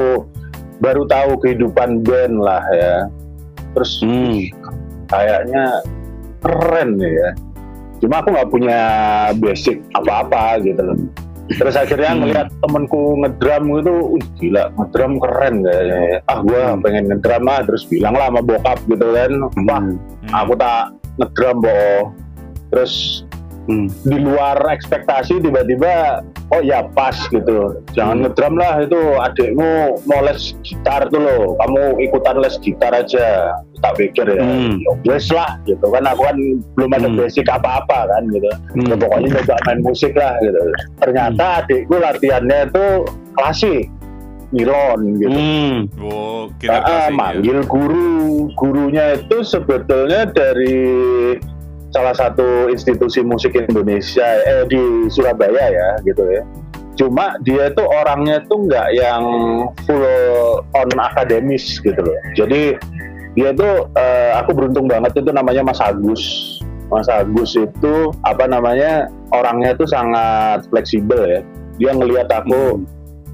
baru 0.85 1.09
tahu 1.09 1.41
kehidupan 1.41 2.05
band 2.05 2.35
lah 2.45 2.61
ya. 2.75 3.09
Terus 3.73 4.03
Hmm. 4.05 4.45
kayaknya 5.09 5.81
keren 6.41 6.97
nih 6.97 7.13
ya 7.13 7.31
cuma 8.01 8.15
aku 8.19 8.29
nggak 8.33 8.51
punya 8.51 8.81
basic 9.37 9.77
apa-apa 9.93 10.59
gitu 10.61 10.81
loh 10.81 10.97
terus 11.51 11.75
akhirnya 11.75 12.15
Hmm. 12.15 12.21
ngeliat 12.23 12.49
temenku 12.63 13.19
ngedrum 13.19 13.65
gitu 13.77 13.93
uh 14.15 14.23
gila 14.39 14.65
ngedrum 14.71 15.13
keren 15.19 15.55
kayaknya 15.61 15.99
ya. 15.99 16.19
ah 16.27 16.39
gua 16.41 16.63
Hmm. 16.73 16.81
pengen 16.81 17.05
ngedrum 17.11 17.43
lah 17.43 17.61
terus 17.67 17.83
bilang 17.87 18.15
lah 18.15 18.27
sama 18.31 18.41
bokap 18.41 18.79
gitu 18.87 19.07
kan 19.11 19.33
wah 19.67 19.83
Hmm. 19.83 20.33
aku 20.33 20.53
tak 20.55 20.83
ngedrum 21.19 21.57
boh 21.59 22.01
terus 22.71 23.27
Hmm. 23.71 23.87
di 24.03 24.19
luar 24.19 24.59
ekspektasi 24.67 25.39
tiba-tiba 25.39 26.19
oh 26.51 26.59
ya 26.59 26.83
pas 26.91 27.15
gitu 27.31 27.79
jangan 27.95 28.19
Hmm. 28.19 28.23
ngedrum 28.27 28.55
lah 28.59 28.83
itu 28.83 29.01
adikmu 29.17 29.71
mau 30.05 30.21
les 30.21 30.51
gitar 30.61 31.07
tuh 31.07 31.23
loh 31.23 31.55
kamu 31.57 31.83
ikutan 32.03 32.43
les 32.43 32.59
gitar 32.59 32.91
aja 32.91 33.55
tak 33.79 33.95
pikir 33.95 34.27
ya 34.27 34.43
Hmm. 34.43 34.75
ya 34.83 34.93
wes 35.07 35.31
lah 35.31 35.55
gitu 35.65 35.87
kan 35.87 36.03
aku 36.05 36.27
kan 36.27 36.37
belum 36.75 36.91
ada 36.93 37.07
Hmm. 37.07 37.17
basic 37.17 37.47
apa-apa 37.47 37.99
kan 38.07 38.23
gitu 38.29 38.51
Hmm. 38.75 38.87
Ya, 38.91 38.95
pokoknya 38.99 39.29
coba 39.41 39.55
main 39.65 39.81
musik 39.81 40.13
lah 40.13 40.35
gitu 40.43 40.61
ternyata 40.99 41.45
adikku 41.63 41.95
latihannya 41.95 42.59
itu 42.67 42.87
klasik 43.33 43.87
nilon 44.51 45.01
gitu 45.17 45.31
Hmm. 45.31 45.77
Oh, 46.03 46.51
Ah, 46.67 47.07
ya. 47.07 47.15
manggil 47.15 47.63
guru 47.65 48.51
gurunya 48.53 49.15
itu 49.15 49.47
sebetulnya 49.47 50.27
dari 50.27 51.39
salah 51.91 52.15
satu 52.15 52.71
institusi 52.71 53.21
musik 53.23 53.55
Indonesia 53.59 54.25
eh 54.47 54.65
di 54.67 55.11
Surabaya 55.11 55.71
ya 55.71 55.89
gitu 56.07 56.23
ya. 56.27 56.43
Cuma 56.99 57.39
dia 57.43 57.71
itu 57.71 57.83
orangnya 57.83 58.43
tuh 58.47 58.67
nggak 58.67 58.89
yang 58.95 59.25
full 59.87 60.05
on 60.75 60.91
akademis 60.99 61.79
gitu 61.83 61.99
loh. 61.99 62.19
Jadi 62.35 62.79
dia 63.35 63.51
tuh 63.55 63.87
eh, 63.95 64.33
aku 64.39 64.51
beruntung 64.55 64.91
banget 64.91 65.19
itu 65.19 65.31
namanya 65.31 65.63
Mas 65.67 65.81
Agus. 65.83 66.23
Mas 66.91 67.07
Agus 67.07 67.55
itu 67.55 67.95
apa 68.27 68.51
namanya 68.51 69.07
orangnya 69.31 69.79
tuh 69.79 69.87
sangat 69.87 70.67
fleksibel 70.71 71.23
ya. 71.27 71.41
Dia 71.79 71.91
ngelihat 71.95 72.29
aku 72.29 72.83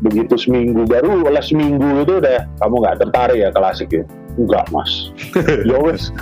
begitu 0.04 0.36
seminggu 0.36 0.84
baru 0.84 1.25
les 1.25 1.48
seminggu 1.48 2.04
itu 2.04 2.20
udah 2.20 2.44
kamu 2.60 2.75
nggak 2.84 2.96
tertarik 3.00 3.38
ya 3.40 3.48
klasik 3.50 3.88
ya? 3.92 4.04
Enggak 4.36 4.68
mas. 4.68 5.10
Ya 5.68 5.80
wes 5.80 6.12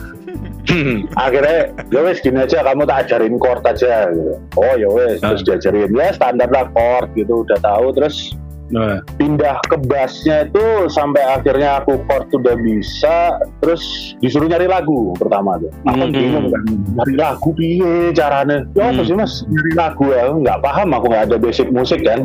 akhirnya 1.25 1.59
ya 1.88 2.00
wes 2.02 2.19
gini 2.19 2.38
aja 2.40 2.62
kamu 2.62 2.85
tak 2.85 3.07
ajarin 3.07 3.37
chord 3.38 3.62
aja 3.62 4.11
gitu. 4.11 4.33
Oh 4.57 4.75
ya 4.75 4.88
wes 4.90 5.19
terus 5.21 5.43
diajarin. 5.43 5.90
Ya 5.93 6.12
standar 6.12 6.49
lah 6.49 6.66
chord 6.71 7.09
gitu 7.14 7.43
udah 7.43 7.59
tahu 7.61 7.95
terus 7.95 8.35
Nah. 8.73 8.97
pindah 9.21 9.61
ke 9.69 9.76
bassnya 9.87 10.49
itu 10.49 10.88
sampai 10.88 11.21
akhirnya 11.21 11.85
aku 11.85 12.00
chord 12.09 12.33
udah 12.33 12.57
bisa 12.57 13.37
terus 13.61 14.16
disuruh 14.19 14.49
nyari 14.49 14.64
lagu 14.64 15.12
pertama 15.21 15.61
tuh. 15.61 15.69
Aku 15.85 16.09
Hmm. 16.09 16.11
bingung 16.11 16.47
kan 16.49 16.62
nyari 16.97 17.14
lagu 17.14 17.49
piye 17.52 17.95
caranya? 18.16 18.64
Ya 18.73 18.88
sih 18.97 19.12
mas? 19.12 19.45
Nyari 19.52 19.73
lagu 19.76 20.09
ya 20.09 20.33
nggak 20.33 20.59
paham 20.64 20.97
aku 20.97 21.07
nggak 21.12 21.25
ada 21.28 21.37
basic 21.37 21.69
musik 21.71 22.02
kan 22.09 22.25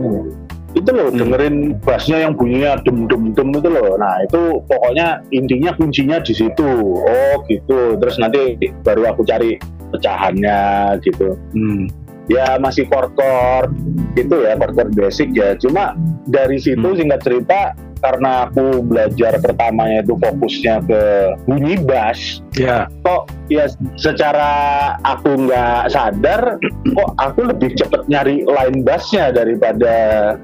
itu 0.78 0.90
loh 0.94 1.10
Hmm. 1.10 1.18
dengerin 1.18 1.56
bassnya 1.82 2.30
yang 2.30 2.38
bunyinya 2.38 2.78
dem 2.86 3.10
dem 3.10 3.34
dem 3.34 3.50
itu 3.52 3.70
loh 3.70 3.98
nah 3.98 4.22
itu 4.22 4.62
pokoknya 4.70 5.26
intinya 5.34 5.74
kuncinya 5.74 6.22
di 6.22 6.34
situ 6.34 6.70
oh 6.96 7.36
gitu 7.50 7.98
terus 7.98 8.22
nanti 8.22 8.54
baru 8.86 9.10
aku 9.10 9.26
cari 9.26 9.58
pecahannya 9.90 10.60
gitu 11.02 11.34
Hmm. 11.58 11.90
ya 12.30 12.62
masih 12.62 12.86
chord-chord 12.86 13.74
gitu 14.14 14.46
ya 14.46 14.54
chord-chord 14.54 14.92
basic 14.94 15.34
ya 15.34 15.58
cuma 15.58 15.98
dari 16.30 16.62
situ 16.62 16.86
Hmm. 16.86 16.98
singkat 16.98 17.22
cerita 17.26 17.74
karena 18.00 18.48
aku 18.48 18.80
belajar 18.82 19.36
pertamanya 19.38 20.02
itu 20.02 20.16
fokusnya 20.16 20.76
ke 20.84 21.02
bunyi 21.44 21.76
bass 21.80 22.40
Ya. 22.56 22.92
kok 23.04 23.32
ya 23.48 23.68
secara 23.96 24.52
aku 25.00 25.48
nggak 25.48 25.88
sadar 25.90 26.60
kok 26.92 27.12
aku 27.16 27.40
lebih 27.48 27.72
cepet 27.74 28.04
nyari 28.08 28.44
line 28.44 28.84
bassnya 28.84 29.32
daripada 29.32 29.96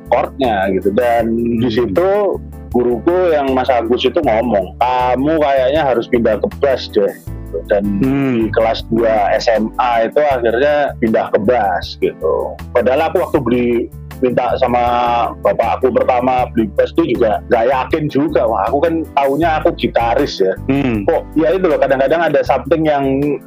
chordnya 0.07 0.71
gitu 0.71 0.91
dan 0.91 1.31
di 1.35 1.67
situ 1.67 2.39
guruku 2.71 3.31
yang 3.31 3.51
Mas 3.51 3.67
Agus 3.67 4.03
itu 4.03 4.19
ngomong 4.19 4.75
kamu 4.77 5.33
kayaknya 5.39 5.81
harus 5.83 6.07
pindah 6.07 6.39
ke 6.39 6.47
bass 6.59 6.88
deh 6.91 7.12
dan 7.71 7.83
Hmm. 8.03 8.35
di 8.35 8.51
kelas 8.51 8.83
2 8.91 9.07
SMA 9.39 9.91
itu 10.07 10.19
akhirnya 10.19 10.91
pindah 11.00 11.31
ke 11.31 11.39
bass 11.39 11.95
gitu. 12.03 12.51
Padahal 12.75 13.07
aku 13.07 13.24
waktu 13.24 13.38
beli 13.39 13.67
minta 14.24 14.55
sama 14.60 14.84
bapak 15.43 15.79
aku 15.81 15.91
pertama 15.91 16.48
beli 16.53 16.67
bass 16.75 16.91
itu 16.95 17.17
juga 17.17 17.41
nggak 17.51 17.65
yakin 17.72 18.03
juga. 18.07 18.41
Wah 18.48 18.67
aku 18.67 18.77
kan 18.84 18.93
taunya 19.15 19.50
aku 19.60 19.69
gitaris 19.75 20.39
ya. 20.39 20.53
Hmm. 20.72 21.03
Kok 21.07 21.22
ya 21.36 21.48
itu 21.55 21.65
loh 21.67 21.79
kadang-kadang 21.79 22.22
ada 22.31 22.39
something 22.45 22.84
yang 22.88 23.03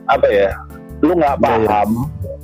apa 0.09 0.27
ya 0.29 0.51
lu 0.99 1.15
nggak 1.15 1.39
Iya, 1.39 1.47
iya. 1.47 1.69
paham. 1.71 1.91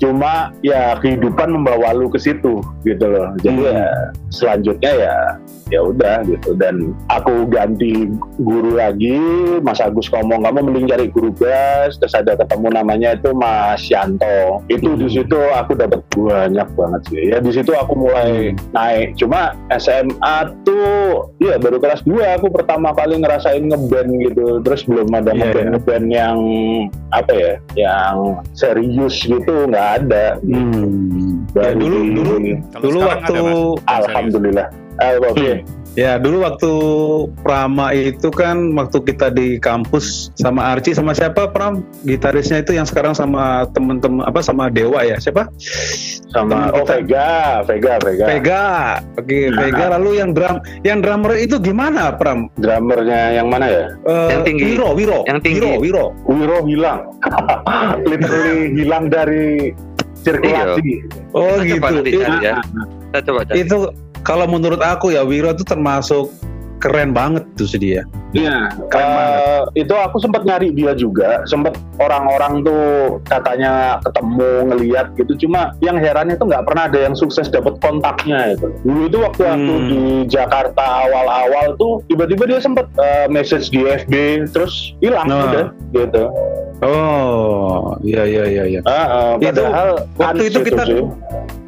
Cuma 0.04 0.52
ya 0.60 1.00
kehidupan 1.00 1.48
membawa 1.48 1.96
lu 1.96 2.12
ke 2.12 2.20
situ 2.20 2.60
gitu 2.84 3.04
loh. 3.08 3.32
Jadi 3.40 3.56
Hmm. 3.56 3.72
ya 3.72 3.88
selanjutnya 4.28 4.92
ya 4.92 5.16
ya 5.72 5.80
udah 5.80 6.20
gitu 6.28 6.52
dan 6.54 6.92
aku 7.08 7.48
ganti 7.48 8.04
guru 8.36 8.76
lagi 8.76 9.16
Mas 9.64 9.80
Agus 9.80 10.12
ngomong 10.12 10.44
kamu 10.44 10.60
mending 10.60 10.86
cari 10.86 11.08
guru 11.08 11.32
bass 11.32 11.96
terus 11.96 12.12
ada 12.12 12.36
ketemu 12.36 12.68
namanya 12.68 13.16
itu 13.16 13.32
Mas 13.32 13.80
Yanto 13.88 14.60
itu 14.68 14.92
di 14.92 15.08
Hmm. 15.08 15.14
situ 15.16 15.38
aku 15.56 15.72
dapat 15.72 16.04
banyak 16.12 16.68
banget 16.68 17.00
sih 17.08 17.22
ya 17.32 17.38
di 17.40 17.48
situ 17.48 17.72
aku 17.72 17.96
mulai 17.96 18.52
naik 18.70 19.16
cuma 19.16 19.56
SMA 19.72 20.36
tuh 20.62 21.32
ya 21.40 21.56
baru 21.56 21.80
kelas 21.80 22.04
2 22.04 22.12
aku 22.36 22.52
pertama 22.52 22.92
kali 22.92 23.16
ngerasain 23.16 23.64
ngeband 23.64 24.10
gitu 24.20 24.60
terus 24.60 24.84
belum 24.84 25.08
ada 25.10 25.32
Iya, 25.32 25.38
ngeband 25.40 25.64
iya. 25.64 25.72
ngeband 25.72 26.06
yang 26.12 26.38
apa 27.08 27.32
ya 27.32 27.52
yang 27.74 28.16
serius 28.52 29.16
gitu 29.16 29.64
nggak 29.64 29.93
ada 29.94 30.24
Hmm. 30.42 31.46
Ya, 31.54 31.70
Baru 31.70 31.78
dulu 31.78 31.98
dulu 32.10 32.34
dulu 32.82 32.98
waktu 33.06 33.32
ada, 33.32 33.42
Mas? 33.42 33.60
Alhamdulillah 33.86 34.66
Eh, 34.94 35.18
Bobi. 35.18 35.42
Ya 35.94 36.18
dulu 36.18 36.42
waktu 36.42 36.70
Prama 37.40 37.90
itu 37.90 38.28
kan 38.28 38.74
waktu 38.74 38.98
kita 39.00 39.30
di 39.30 39.56
kampus 39.56 40.34
sama 40.34 40.74
Archie 40.74 40.92
sama 40.92 41.14
siapa 41.14 41.46
Pram? 41.46 41.82
Gitarisnya 42.02 42.60
itu 42.60 42.74
yang 42.74 42.84
sekarang 42.84 43.14
sama 43.14 43.66
temen-temen 43.70 44.22
apa 44.22 44.38
sama 44.38 44.66
Dewa 44.68 45.02
ya? 45.02 45.16
Siapa? 45.16 45.46
Sama 46.28 46.66
Temen 46.68 46.74
oh 46.74 46.82
kita. 46.82 46.92
Vega 46.98 47.30
Vega 47.62 47.94
Vega. 48.02 48.24
Vega. 48.26 48.64
Oke 49.14 49.38
Nah. 49.46 49.60
Vega 49.62 49.84
lalu 49.94 50.10
yang 50.18 50.30
drum 50.32 50.56
yang 50.82 50.98
drummer 50.98 51.32
itu 51.34 51.56
gimana 51.56 52.10
Pram? 52.12 52.50
Drummernya 52.58 53.38
yang 53.38 53.46
mana 53.48 53.66
ya? 53.66 53.84
Eh, 54.02 54.28
Yang 54.34 54.42
tinggi. 54.44 54.62
Wiro 54.74 54.88
Wiro. 54.92 55.18
Yang 55.24 55.38
tinggi. 55.42 55.58
Wiro 55.62 55.72
Wiro. 55.78 56.06
Wiro 56.26 56.58
hilang. 56.66 57.00
Literally 58.10 58.74
hilang 58.74 59.04
dari 59.08 59.70
sirkulasi. 60.20 61.06
Oh 61.32 61.60
Kita 61.60 61.64
gitu 61.64 61.78
coba 61.78 61.88
nanti 61.94 62.10
It- 62.10 62.22
cari 62.24 62.38
ya. 62.42 62.54
Kita 63.04 63.18
coba 63.22 63.40
cari. 63.46 63.56
itu 63.62 63.78
kalau 64.24 64.44
menurut 64.44 64.80
aku 64.80 65.12
ya 65.12 65.22
Wiro 65.22 65.52
itu 65.52 65.62
termasuk 65.62 66.32
keren 66.80 67.12
banget 67.12 67.44
tuh 67.54 67.64
sih 67.64 67.78
dia 67.78 68.02
Iya, 68.34 68.66
Keren 68.90 69.14
eh, 69.14 69.62
itu 69.78 69.94
aku 69.94 70.18
sempat 70.18 70.42
nyari 70.42 70.74
dia 70.74 70.90
juga, 70.92 71.46
sempat 71.46 71.78
orang-orang 72.02 72.66
tuh 72.66 72.82
katanya 73.22 74.02
ketemu 74.02 74.74
ngeliat 74.74 75.06
gitu. 75.14 75.46
Cuma 75.46 75.70
yang 75.78 76.02
heran 76.02 76.28
itu 76.28 76.42
nggak 76.42 76.66
pernah 76.66 76.90
ada 76.90 76.98
yang 76.98 77.14
sukses 77.14 77.46
dapat 77.46 77.78
kontaknya 77.78 78.58
itu. 78.58 78.74
Dulu 78.82 79.00
itu 79.06 79.18
waktu 79.22 79.42
aku 79.46 79.72
Hmm. 79.78 79.86
di 79.86 80.02
Jakarta 80.26 80.82
awal-awal 81.06 81.78
tuh 81.78 82.02
tiba-tiba 82.10 82.42
dia 82.44 82.58
sempat 82.58 82.90
eh, 82.98 83.30
message 83.30 83.70
di 83.70 83.86
FB 83.86 84.12
terus 84.50 84.98
hilang 84.98 85.30
Nah. 85.30 85.46
udah 85.46 85.66
gitu. 85.94 86.24
oh 86.82 87.94
iya 88.02 88.22
iya 88.26 88.44
iya 88.44 88.64
iya 88.68 88.80
eh, 88.82 89.06
Itu, 89.38 89.62
padahal 89.62 89.88
waktu 90.18 90.42
kans 90.42 90.48
itu 90.50 90.58
kita- 90.60 90.86
sih. 90.86 91.02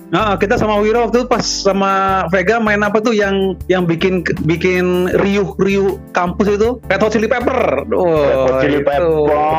Nah, 0.06 0.38
kita 0.38 0.54
sama 0.54 0.78
Wiro 0.78 1.10
waktu 1.10 1.22
itu 1.22 1.28
pas 1.28 1.42
sama 1.42 2.22
Vega 2.30 2.62
main 2.62 2.78
apa 2.86 3.02
tuh 3.02 3.10
yang 3.10 3.58
yang 3.66 3.82
bikin 3.82 4.22
bikin 4.46 5.10
riuh-riuh 5.18 5.98
kampus 6.14 6.54
itu 6.54 6.78
Red 6.86 7.02
Hot 7.02 7.10
Chili 7.10 7.26
Pepper. 7.26 7.82
Oh, 7.90 8.06
Red 8.22 8.38
Hot 8.38 8.56
Chili 8.62 8.78
itu. 8.78 8.86
Pepper. 8.86 9.58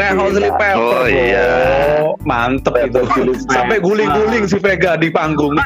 Red 0.00 0.14
Hot 0.16 0.30
Chili 0.32 0.48
Gila. 0.48 0.56
Pepper. 0.56 0.80
Oh, 0.80 1.04
iya. 1.04 1.48
Mantep 2.24 2.72
Red 2.72 2.96
itu. 2.96 3.02
Sampai 3.52 3.84
guling-guling 3.84 4.48
si 4.48 4.56
Vega 4.56 4.96
di 4.96 5.12
panggung. 5.12 5.56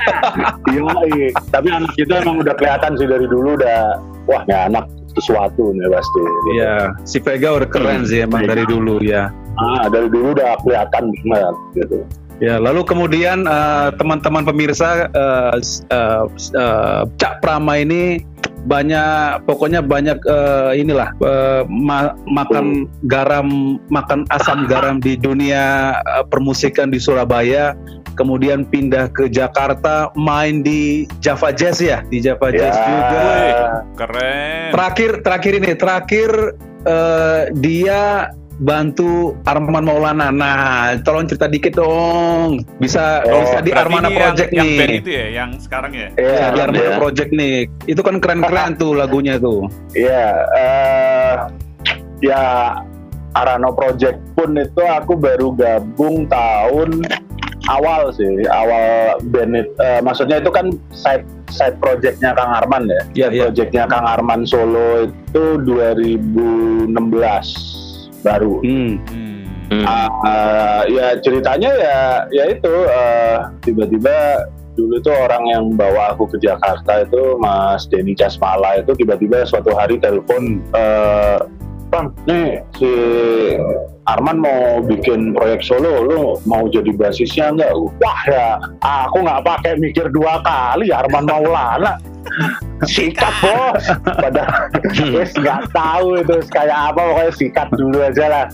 Iya, 0.67 0.83
iya. 1.15 1.31
tapi 1.55 1.71
anak 1.71 1.95
kita 1.95 2.21
emang 2.27 2.43
udah 2.43 2.53
kelihatan 2.59 2.99
sih 2.99 3.07
dari 3.07 3.25
dulu 3.31 3.55
udah 3.55 3.97
wah 4.27 4.43
ini 4.45 4.55
anak 4.55 4.85
sesuatu 5.15 5.73
nih 5.73 5.87
pasti. 5.89 6.21
gitu. 6.21 6.49
Iya, 6.59 6.75
si 7.07 7.19
Vega 7.23 7.49
udah 7.57 7.69
keren 7.71 8.03
sih 8.05 8.27
emang 8.27 8.45
dari 8.45 8.67
dulu 8.67 8.99
ya. 9.01 9.31
Ah, 9.57 9.87
dari 9.89 10.11
dulu 10.11 10.37
udah 10.37 10.59
kelihatan 10.61 11.15
banget 11.25 11.57
gitu. 11.79 11.99
Ya, 12.37 12.61
lalu 12.61 12.85
kemudian 12.85 13.49
eh, 13.49 13.89
teman-teman 13.97 14.45
pemirsa 14.45 15.09
eh, 15.09 15.53
s- 15.57 15.81
eh, 15.89 16.25
s- 16.37 16.53
eh, 16.53 17.03
Cak 17.17 17.41
Prama 17.41 17.81
ini 17.81 18.21
banyak 18.67 19.47
pokoknya 19.47 19.81
banyak 19.81 20.21
eh, 20.21 20.85
inilah 20.85 21.17
eh, 21.17 21.63
ma- 21.65 22.13
makan 22.29 22.85
garam 23.09 23.79
makan 23.89 24.29
asam 24.29 24.67
garam 24.73 25.01
di 25.01 25.17
dunia 25.17 25.97
eh, 25.97 26.25
permusikan 26.29 26.93
di 26.93 27.01
Surabaya 27.01 27.73
kemudian 28.17 28.65
pindah 28.65 29.13
ke 29.13 29.29
Jakarta, 29.29 30.09
main 30.17 30.65
di 30.65 31.05
Java 31.21 31.53
Jazz 31.53 31.85
ya, 31.85 32.01
di 32.09 32.25
Java 32.25 32.49
Ya. 32.49 32.57
Jazz 32.65 32.77
juga. 32.81 33.21
Wih, 33.21 33.55
keren. 33.93 34.69
Terakhir 34.73 35.11
terakhir 35.21 35.53
ini, 35.61 35.71
terakhir 35.77 36.31
eh, 36.89 37.43
dia 37.61 38.33
bantu 38.57 39.37
Arman 39.45 39.85
Maulana. 39.85 40.33
Nah, 40.33 40.97
tolong 41.05 41.29
cerita 41.29 41.45
dikit 41.47 41.77
dong. 41.77 42.65
Bisa 42.81 43.21
Oh, 43.27 43.41
bisa 43.45 43.61
di 43.61 43.71
Berarti 43.73 43.85
Armana 43.93 44.09
Project 44.09 44.51
yang, 44.53 44.57
yang 44.57 44.69
nih. 44.69 44.79
band 44.79 44.95
itu 44.97 45.11
ya, 45.13 45.27
yang 45.33 45.51
sekarang 45.61 45.93
ya. 45.93 46.09
Iya, 46.17 46.31
Bisa 46.33 46.47
di 46.49 46.61
Armana 46.65 46.81
ya. 46.81 46.97
Project 46.97 47.31
nih. 47.33 47.57
Itu 47.85 48.01
kan 48.01 48.17
keren-keren 48.21 48.71
tuh 48.77 48.93
lagunya 48.97 49.35
tuh. 49.37 49.69
Iya, 49.93 50.25
eh, 50.57 51.35
ya 52.25 52.43
Arano 53.37 53.77
Project 53.77 54.17
pun 54.33 54.57
itu 54.57 54.81
aku 54.81 55.13
baru 55.13 55.53
gabung 55.53 56.25
tahun 56.25 57.05
awal 57.69 58.15
sih, 58.15 58.47
awal 58.49 59.19
band 59.29 59.53
eh, 59.59 60.01
maksudnya 60.01 60.41
itu 60.41 60.49
kan 60.49 60.71
side 60.95 61.27
side 61.53 61.77
projectnya 61.77 62.33
Kang 62.33 62.49
Arman 62.55 62.89
ya. 62.89 63.03
Iya, 63.13 63.27
iya. 63.29 63.43
Projectnya 63.49 63.85
Kang 63.85 64.07
Arman 64.09 64.49
Solo 64.49 65.05
itu 65.05 65.45
2016 65.61 66.89
baru. 68.27 68.59
Hmm. 68.67 68.99
Hmm. 69.07 69.43
Hmm. 69.67 69.83
Ah, 69.87 70.83
ya 70.87 71.19
ceritanya 71.23 71.71
ya 71.75 71.99
ya 72.31 72.45
itu 72.55 72.75
eh, 72.87 73.39
tiba-tiba 73.67 74.47
dulu 74.79 75.01
tuh 75.03 75.17
orang 75.17 75.43
yang 75.51 75.65
bawa 75.75 76.15
aku 76.15 76.31
ke 76.31 76.39
Jakarta 76.39 77.03
itu 77.03 77.35
Mas 77.41 77.89
Denny 77.91 78.15
Casmala 78.15 78.79
itu 78.79 78.95
tiba-tiba 78.95 79.43
suatu 79.43 79.75
hari 79.75 79.99
telepon 79.99 80.63
eh 80.77 81.39
Bang, 81.87 82.11
nih 82.27 82.67
si 82.75 82.91
Arman 84.11 84.43
mau 84.43 84.83
bikin 84.83 85.31
proyek 85.31 85.63
solo, 85.63 86.03
lu 86.03 86.35
mau 86.43 86.67
jadi 86.67 86.91
basisnya 86.91 87.55
nggak? 87.55 87.73
Wah 88.03 88.23
ya, 88.27 88.47
aku 88.83 89.23
nggak 89.23 89.47
pakai 89.47 89.79
mikir 89.79 90.11
dua 90.11 90.43
kali, 90.43 90.91
Arman 90.91 91.31
Maulana. 91.31 91.95
Sikat 92.85 93.35
bos, 93.41 93.85
padahal 94.05 94.69
wes 95.17 95.33
nggak 95.35 95.73
tahu 95.73 96.21
itu 96.21 96.37
kayak 96.53 96.93
apa 96.93 97.01
pokoknya 97.01 97.33
sikat 97.33 97.69
dulu 97.75 97.99
aja 98.05 98.27
lah. 98.29 98.47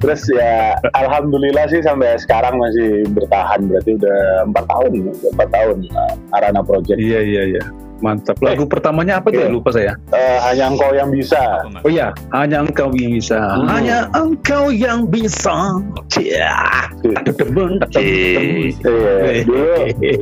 Terus 0.00 0.22
ya 0.32 0.72
alhamdulillah 0.96 1.68
sih 1.68 1.84
sampai 1.84 2.16
sekarang 2.16 2.56
masih 2.56 3.04
bertahan 3.12 3.68
berarti 3.68 4.00
udah 4.00 4.48
empat 4.48 4.64
tahun 4.64 4.90
empat 5.12 5.48
tahun 5.52 5.76
uh, 5.92 6.36
Arana 6.40 6.60
Project 6.64 6.96
Iya 6.96 7.20
iya 7.20 7.42
iya. 7.56 7.62
Mantap. 8.02 8.34
Lagu 8.42 8.66
pertamanya 8.66 9.22
apa 9.22 9.30
tuh? 9.30 9.46
Iya. 9.46 9.54
Lupa 9.54 9.70
saya. 9.70 9.94
Eh, 10.10 10.38
hanya 10.42 10.74
engkau 10.74 10.90
yang 10.90 11.14
bisa? 11.14 11.38
Oh 11.86 11.90
iya, 11.90 12.10
hanya 12.34 12.66
engkau 12.66 12.90
yang 12.98 13.14
bisa. 13.14 13.38
Hmm. 13.38 13.68
Hanya 13.70 13.98
engkau 14.10 14.64
yang 14.74 14.98
bisa. 15.06 15.54
Ya. 16.18 16.58
Temen, 17.22 17.78
Cih. 17.94 18.74
Iya, 18.74 19.46
dulu 19.46 19.70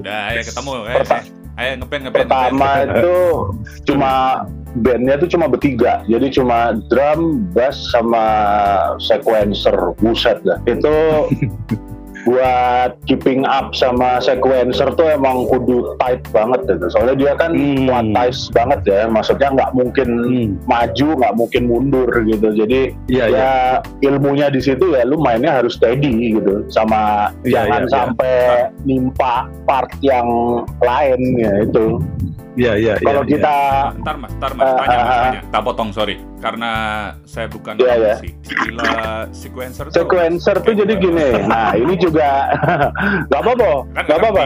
Udah, 0.05 0.21
ayo 0.29 0.40
ketemu. 0.45 0.73
Ayo, 0.76 0.97
Perta- 1.00 1.39
ayo 1.61 1.73
ngeband 1.76 2.02
ngeband. 2.09 2.17
pertama 2.25 2.69
ngeband. 2.81 2.90
itu 2.97 3.17
cuma 3.93 4.12
bandnya 4.81 5.14
tuh 5.21 5.29
cuma 5.29 5.47
bertiga 5.50 6.00
jadi 6.09 6.26
cuma 6.33 6.59
drum 6.88 7.45
bass 7.52 7.76
sama 7.93 8.25
sequencer 9.02 9.76
buset 10.00 10.40
dah 10.47 10.59
itu 10.64 10.97
buat 12.23 13.00
keeping 13.05 13.43
up 13.43 13.73
sama 13.73 14.21
sequencer 14.21 14.93
tuh 14.93 15.09
emang 15.09 15.49
kudu 15.49 15.97
tight 15.97 16.21
banget 16.31 16.61
gitu 16.69 16.87
soalnya 16.89 17.17
dia 17.17 17.33
kan 17.35 17.50
Hmm. 17.50 17.89
quantize 17.89 18.53
banget 18.53 18.81
ya 18.85 19.00
maksudnya 19.07 19.49
nggak 19.50 19.73
mungkin 19.73 20.09
Hmm. 20.21 20.49
maju 20.65 21.07
nggak 21.17 21.35
mungkin 21.35 21.62
mundur 21.65 22.09
gitu 22.23 22.49
jadi 22.53 22.81
Iya 23.09 23.25
iya. 23.27 23.39
ya 23.41 23.53
ilmunya 24.05 24.47
di 24.49 24.61
situ 24.61 24.93
ya 24.93 25.03
lu 25.03 25.17
mainnya 25.17 25.61
harus 25.61 25.77
steady 25.77 26.37
gitu 26.37 26.65
sama 26.69 27.33
Iya, 27.43 27.65
jangan 27.65 27.83
iya. 27.83 27.91
sampai 27.91 28.37
nimpa 28.85 29.35
part 29.65 29.91
yang 30.00 30.29
lain 30.79 31.21
ya 31.41 31.53
itu 31.65 31.99
Iya 32.52 32.73
iya. 32.75 32.95
kalau 32.99 33.23
iya, 33.23 33.30
kita 33.30 33.54
Ntar 34.00 34.16
mas, 34.16 34.33
ntar 34.35 34.52
mas, 34.52 34.66
Ah, 34.66 34.75
tanya 34.76 34.90
mas, 34.90 35.07
ah, 35.07 35.07
ah. 35.09 35.23
tanya. 35.23 35.40
Tak 35.49 35.62
potong, 35.62 35.90
sorry. 35.90 36.16
Karena 36.38 36.71
saya 37.23 37.47
bukan 37.47 37.78
Iya, 37.78 37.95
iya. 37.95 38.14
sih. 38.18 38.31
Istilah 38.42 39.31
sequencer 39.31 39.85
tuh. 39.87 39.94
sequencer 39.96 40.57
tuh 40.59 40.75
jadi 40.75 40.94
gini 40.96 41.29
nah 41.44 41.72
ini 41.72 41.94
juga 41.94 42.51
nggak 43.29 43.40
apa-apa 43.40 43.70
Kan 43.92 44.03
nggak 44.05 44.18
apa-apa 44.18 44.42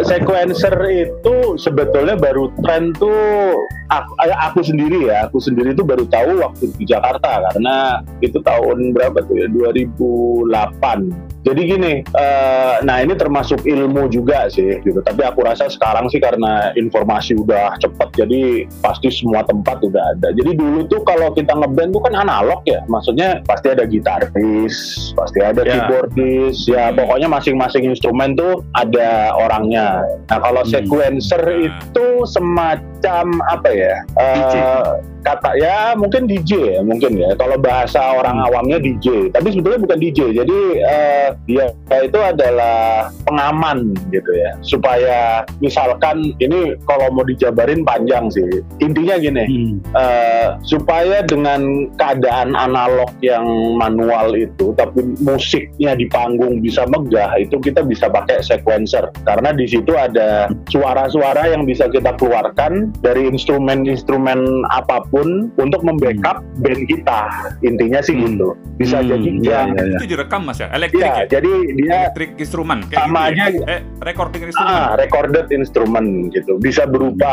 sequencer 0.00 0.74
itu 0.88 1.36
sebetulnya 1.56 2.16
baru 2.16 2.50
tren 2.60 2.90
tuh 2.92 3.54
aku, 3.90 4.10
eh, 4.22 4.38
aku 4.40 4.60
sendiri 4.62 4.98
ya 5.04 5.26
aku 5.26 5.38
sendiri 5.38 5.74
tuh 5.74 5.82
baru 5.82 6.06
tahu 6.06 6.38
waktu 6.38 6.70
di 6.72 6.84
Jakarta 6.84 7.42
karena 7.44 7.76
itu 8.20 8.38
tahun 8.40 8.94
berapa 8.94 9.18
tuh 9.20 9.34
ya 9.36 9.46
2008 9.50 11.42
jadi 11.42 11.60
gini 11.66 11.92
eh, 12.04 12.74
nah 12.80 13.00
ini 13.00 13.14
termasuk 13.14 13.64
ilmu 13.64 14.06
juga 14.08 14.44
sih 14.46 14.76
gitu 14.78 15.00
tapi 15.00 15.24
aku 15.24 15.40
rasa 15.40 15.66
sekarang 15.66 16.06
sih 16.06 16.20
karena 16.20 16.70
informasi 16.74 17.32
udah 17.34 17.74
cepet 17.76 18.08
jadi 18.14 18.42
pasti 18.78 19.08
semua 19.10 19.40
tempat 19.42 19.80
udah 19.80 20.04
ada 20.14 20.28
jadi 20.30 20.52
dulu 20.52 20.84
tuh 20.86 21.00
kalau 21.02 21.32
kita 21.32 21.50
ngeband 21.50 21.90
tuh 21.90 22.02
kan 22.02 22.14
analog 22.14 22.60
ya 22.64 22.84
maksudnya 22.86 23.40
pasti 23.42 23.72
ada 23.72 23.84
gitaris 23.84 24.76
pasti 25.12 25.40
ada 25.40 25.60
Ya. 25.60 25.76
keyboardis 25.76 26.56
ya 26.66 26.84
Hmm. 26.88 26.96
pokoknya 26.98 27.28
masing-masing 27.28 27.84
instrumen 27.86 28.32
tuh 28.32 28.60
ada 28.74 29.32
orangnya 29.34 30.04
nah 30.28 30.38
kalau 30.38 30.60
Hmm. 30.60 30.70
sequencer 30.70 31.40
Nah. 31.40 31.56
itu 31.80 32.06
semacam 32.28 33.24
apa 33.48 33.68
ya 33.70 33.79
eh, 33.80 34.32
DJ. 34.34 35.19
Kata 35.20 35.50
ya 35.60 35.92
mungkin 35.94 36.24
DJ 36.26 36.78
ya 36.78 36.80
mungkin 36.82 37.16
ya. 37.16 37.32
Kalau 37.36 37.56
bahasa 37.60 38.00
orang 38.16 38.40
Hmm. 38.40 38.46
awamnya 38.46 38.78
DJ 38.78 39.28
tapi 39.34 39.50
sebetulnya 39.52 39.80
bukan 39.84 39.98
DJ 40.00 40.18
jadi 40.32 40.58
eh, 40.80 41.28
dia 41.44 41.66
itu 42.00 42.18
adalah 42.18 43.10
pengaman 43.26 43.92
gitu 44.08 44.30
ya. 44.32 44.50
Supaya 44.62 45.42
misalkan 45.58 46.32
ini 46.38 46.78
kalau 46.86 47.10
mau 47.12 47.26
dijabarin 47.26 47.82
panjang 47.84 48.30
sih. 48.30 48.62
Intinya 48.80 49.18
gini 49.18 49.44
Hmm. 49.44 49.74
eh, 49.98 50.48
supaya 50.64 51.20
dengan 51.26 51.90
keadaan 51.98 52.54
analog 52.54 53.10
yang 53.20 53.44
manual 53.76 54.32
itu 54.32 54.72
tapi 54.78 55.02
musiknya 55.20 55.98
di 55.98 56.06
panggung 56.06 56.62
bisa 56.62 56.86
megah 56.86 57.34
itu 57.36 57.58
kita 57.58 57.82
bisa 57.82 58.06
pakai 58.08 58.40
sequencer. 58.40 59.10
Karena 59.26 59.50
di 59.50 59.66
situ 59.66 59.92
ada 59.92 60.46
suara-suara 60.70 61.50
yang 61.50 61.66
bisa 61.66 61.90
kita 61.90 62.14
keluarkan 62.16 62.94
dari 63.02 63.26
instrumen-instrumen 63.26 64.64
apa 64.70 65.02
pun 65.09 65.09
untuk 65.56 65.80
membackup 65.82 66.40
band 66.58 66.82
kita 66.86 67.20
intinya 67.60 67.98
sih 67.98 68.14
Hmm. 68.14 68.24
gitu 68.30 68.48
bisa 68.76 68.98
Hmm, 68.98 69.10
jadi 69.10 69.28
iya, 69.34 69.50
yang 69.52 69.68
iya, 69.72 69.82
iya. 69.84 69.98
Itu 69.98 70.06
direkam 70.08 70.40
mas 70.42 70.58
ya? 70.58 70.68
Elektrik 70.70 71.02
ya 71.02 71.12
ya? 71.12 71.24
jadi 71.28 71.52
dia 71.74 71.96
Elektrik 72.06 72.30
instrumen. 72.36 72.78
Kayak 72.86 73.00
Sama 73.02 73.22
gitu 73.24 73.34
ya? 73.34 73.44
aja. 73.44 73.62
Eh, 73.68 73.80
recording 74.00 74.42
instrumen. 74.44 74.72
Ah, 74.72 74.88
recorded 74.94 75.46
instrument 75.50 76.08
gitu. 76.30 76.52
Bisa 76.56 76.82
berupa 76.84 77.32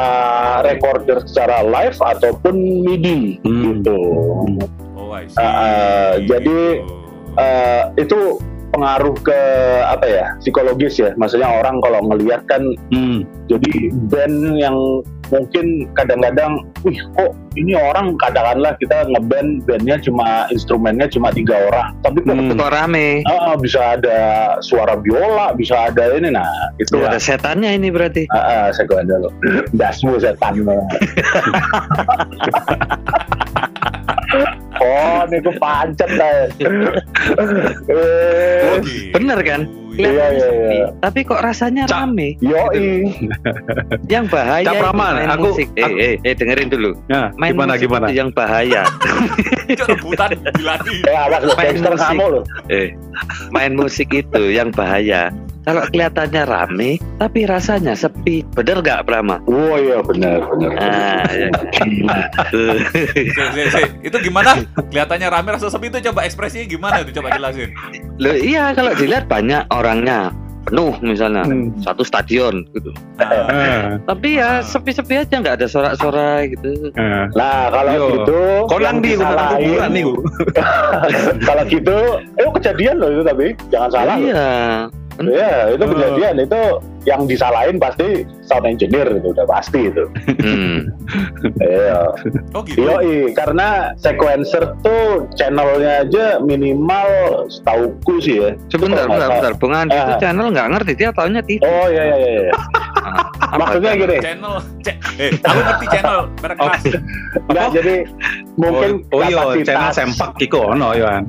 recorder 0.62 1.18
secara 1.24 1.62
live 1.62 1.98
ataupun 1.98 2.56
MIDI 2.84 3.40
Hmm. 3.42 3.62
gitu. 3.64 4.00
Oh, 4.94 5.12
I 5.12 5.26
see. 5.26 5.38
Ah, 5.38 6.18
jadi, 6.20 6.60
Gitu. 6.78 6.94
Eh, 7.38 7.84
itu 8.00 8.20
pengaruh 8.68 9.14
ke 9.16 9.40
apa 9.86 10.04
ya 10.04 10.26
psikologis 10.38 10.98
ya. 10.98 11.14
Maksudnya 11.16 11.48
orang 11.48 11.78
kalau 11.80 12.02
ngelihat 12.04 12.42
kan 12.46 12.66
Hmm. 12.90 13.22
jadi 13.46 13.72
band 14.10 14.58
yang 14.58 14.76
mungkin 15.30 15.88
kadang-kadang, 15.94 16.64
wih 16.88 16.98
kok 17.18 17.36
ini 17.58 17.74
orang 17.74 18.16
katakanlah 18.22 18.78
kita 18.78 19.10
ngeband 19.12 19.66
bandnya 19.66 19.98
cuma 20.00 20.46
instrumennya 20.54 21.10
cuma 21.10 21.34
tiga 21.34 21.68
orang, 21.68 21.94
tapi 22.02 22.22
kok 22.24 22.36
Hmm. 22.38 22.54
Kok 22.54 22.70
rame? 22.70 23.26
ah, 23.26 23.58
bisa 23.58 23.98
ada 23.98 24.18
suara 24.62 24.94
biola, 24.96 25.52
bisa 25.58 25.90
ada 25.90 26.14
ini, 26.16 26.30
nah 26.30 26.48
itu 26.78 27.02
Ada 27.02 27.18
setannya 27.18 27.74
ini 27.76 27.90
berarti. 27.90 28.30
Ah, 28.30 28.70
ah, 28.70 28.72
saya 28.72 28.86
gua 28.88 29.02
dulu. 29.04 29.30
Dasmu 29.74 30.22
setan. 30.22 30.62
oh, 34.84 35.20
ini 35.28 35.38
gue 35.40 35.56
pancet 35.58 36.12
lah. 36.16 36.48
Oh, 37.38 37.48
eh, 37.92 38.80
gitu. 38.84 39.12
bener 39.16 39.40
kan? 39.44 39.62
Iya, 39.98 40.06
Kelihatan 40.08 40.32
iya, 40.32 40.42
sepi, 40.44 40.76
iya. 40.76 40.88
Tapi 41.00 41.20
kok 41.24 41.42
rasanya 41.42 41.84
Cak. 41.84 41.98
rame? 42.00 42.28
yoi. 42.40 42.88
Yang 44.06 44.26
bahaya 44.30 44.72
Praman, 44.72 45.14
main 45.16 45.30
aku- 45.32 45.44
musik. 45.52 45.68
Eh, 45.74 45.84
aku- 45.84 45.98
eh, 45.98 46.14
eh, 46.22 46.34
dengerin 46.34 46.70
dulu. 46.70 46.92
Nah, 47.08 47.34
Main 47.36 47.52
gimana 47.52 47.74
musik 47.74 47.84
gimana? 47.84 48.06
itu 48.06 48.14
yang 48.16 48.30
bahaya. 48.32 48.82
Rebutan 49.90 50.30
dilatih. 50.54 50.98
Eh, 51.04 51.18
awas 51.18 51.42
lo, 51.44 51.54
Main 51.54 51.66
gangster 51.74 51.92
musik. 51.92 52.08
kamu 52.08 52.26
lo. 52.30 52.40
eh, 52.70 52.88
main 53.50 53.74
musik 53.74 54.08
itu 54.12 54.44
yang 54.48 54.70
bahaya. 54.70 55.34
Kalau 55.62 55.84
kelihatannya 55.84 56.48
rame, 56.48 56.96
tapi 57.20 57.44
rasanya 57.44 57.92
sepi. 57.92 58.40
Bener 58.56 58.80
nggak, 58.80 59.04
Prama? 59.04 59.44
Oh 59.44 59.76
iya 59.76 60.00
benar 60.00 60.40
benar. 60.48 60.72
Ah, 60.80 61.28
ya. 61.28 61.52
Tuh. 62.48 62.80
Si, 62.88 63.28
si, 63.28 63.62
si. 63.68 63.82
Itu 64.02 64.16
gimana? 64.18 64.64
Kelihatannya 64.88 65.28
rame 65.28 65.50
rasa 65.52 65.68
sepi 65.68 65.92
itu 65.92 66.00
coba 66.02 66.24
ekspresinya 66.24 66.64
gimana 66.66 67.04
itu 67.04 67.12
coba 67.14 67.36
jelasin. 67.36 67.76
Loh, 68.16 68.34
iya 68.34 68.72
kalau 68.72 68.96
dilihat 68.96 69.28
banyak 69.28 69.68
orangnya 69.88 70.36
penuh 70.68 70.92
misalnya 71.00 71.48
Hmm. 71.48 71.72
satu 71.80 72.04
stadion 72.04 72.68
gitu. 72.76 72.92
Nah, 73.16 73.48
Ah, 73.48 73.96
Tapi 74.04 74.36
ya 74.36 74.60
sepi-sepi 74.60 75.16
aja 75.18 75.40
nggak 75.40 75.64
ada 75.64 75.68
sorak-sorak 75.72 76.52
gitu. 76.52 76.92
ah. 76.94 77.32
Nah 77.32 77.72
kalau 77.72 77.92
Yo. 77.96 78.08
gitu, 78.12 78.40
Kolang 78.68 79.00
di 79.00 79.16
nih 79.16 80.04
kalau 81.48 81.64
gitu, 81.64 81.96
eh 82.36 82.52
kejadian 82.52 83.00
loh 83.00 83.10
itu 83.10 83.24
tapi 83.24 83.48
jangan 83.72 83.90
salah. 83.90 84.16
loh. 84.20 84.92
Iya. 85.18 85.34
Iya, 85.34 85.54
itu 85.74 85.84
Oh. 85.84 85.90
kejadian 85.92 86.36
itu 86.40 86.62
yang 87.08 87.22
disalahin 87.24 87.78
pasti 87.80 88.08
sound 88.44 88.68
engineer 88.68 89.08
itu 89.08 89.32
udah 89.32 89.48
pasti 89.48 89.88
itu. 89.88 90.04
Hmm. 90.44 90.80
Iya. 91.58 92.12
Oh 92.52 92.62
gitu. 92.68 92.84
Yoi, 92.84 93.32
karena 93.32 93.96
sequencer 93.96 94.76
tuh 94.82 95.26
channelnya 95.34 96.04
aja 96.04 96.26
minimal 96.38 97.08
setauku 97.48 98.20
sih 98.20 98.36
ya. 98.38 98.52
Sebentar, 98.68 99.08
bentar, 99.08 99.30
bentar. 99.32 99.54
Bung 99.56 99.72
Andi 99.72 99.96
itu 99.96 100.14
Ah. 100.14 100.20
channel 100.20 100.52
nggak 100.52 100.68
ngerti 100.76 100.92
dia 100.96 101.10
taunya 101.12 101.42
TV. 101.42 101.62
Oh 101.64 101.88
iya 101.88 102.04
iya 102.12 102.18
iya. 102.18 102.54
Maksudnya 103.48 103.92
channel? 103.92 104.02
gini, 104.04 104.18
Channel, 104.20 104.56
eh, 105.18 105.32
aku 105.40 105.60
ngerti 105.60 105.86
channel 105.90 106.20
merek 106.38 106.58
Oh. 106.58 106.66
kelas. 106.68 106.84
enggak 107.48 107.68
jadi 107.78 107.96
mungkin 108.56 108.90
oh, 109.10 109.18
oh 109.18 109.22
iya 109.22 109.28
channel 109.28 109.46
kapasitas 109.56 109.94
sempak 109.94 110.30
kiko 110.36 110.62
ono 110.74 110.90
Yohan 110.94 111.24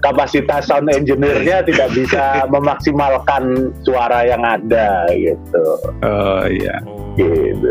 kapasitas 0.00 0.62
sound 0.66 0.88
engineer-nya 0.90 1.62
tidak 1.68 1.88
bisa 1.92 2.46
memaksimalkan 2.48 3.42
suara 3.82 4.22
yang 4.22 4.42
ada 4.42 5.06
gitu. 5.12 5.64
oh 6.02 6.44
iya 6.46 6.78
Oh, 6.84 7.02
Gitu. 7.14 7.70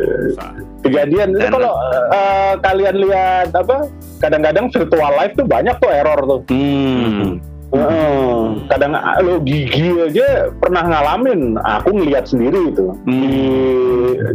Kejadian 0.84 1.36
itu 1.36 1.44
Channel. 1.44 1.56
kalau 1.60 1.74
eh, 2.16 2.54
kalian 2.64 2.96
lihat 2.96 3.52
apa 3.52 3.92
kadang-kadang 4.20 4.72
virtual 4.72 5.12
live 5.20 5.34
tuh 5.36 5.44
banyak 5.44 5.76
tuh 5.80 5.92
error 5.92 6.20
tuh. 6.24 6.40
hmm. 6.48 7.44
Heeh. 7.74 8.38
kadang 8.70 8.94
ah, 8.94 9.18
lo 9.18 9.42
gigi 9.42 9.90
aja 9.98 10.54
pernah 10.56 10.86
ngalamin 10.86 11.58
aku 11.58 11.90
ngelihat 11.92 12.26
sendiri 12.26 12.70
itu 12.70 12.94
di 13.04 13.26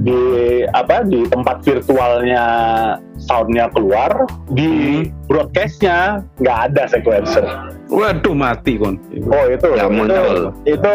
di 0.03 0.21
apa 0.69 1.07
di 1.07 1.23
tempat 1.25 1.63
virtualnya 1.63 2.45
soundnya 3.17 3.71
keluar 3.71 4.27
di 4.49 5.07
broadcastnya 5.27 6.23
nggak 6.39 6.59
ada 6.71 6.83
sequencer 6.87 7.45
waduh 7.89 8.35
mati 8.35 8.75
kon 8.75 8.99
oh 9.25 9.45
itu 9.47 9.67
Nggak 9.67 9.87
itu, 9.87 9.95
muncul. 9.95 10.37
itu 10.67 10.95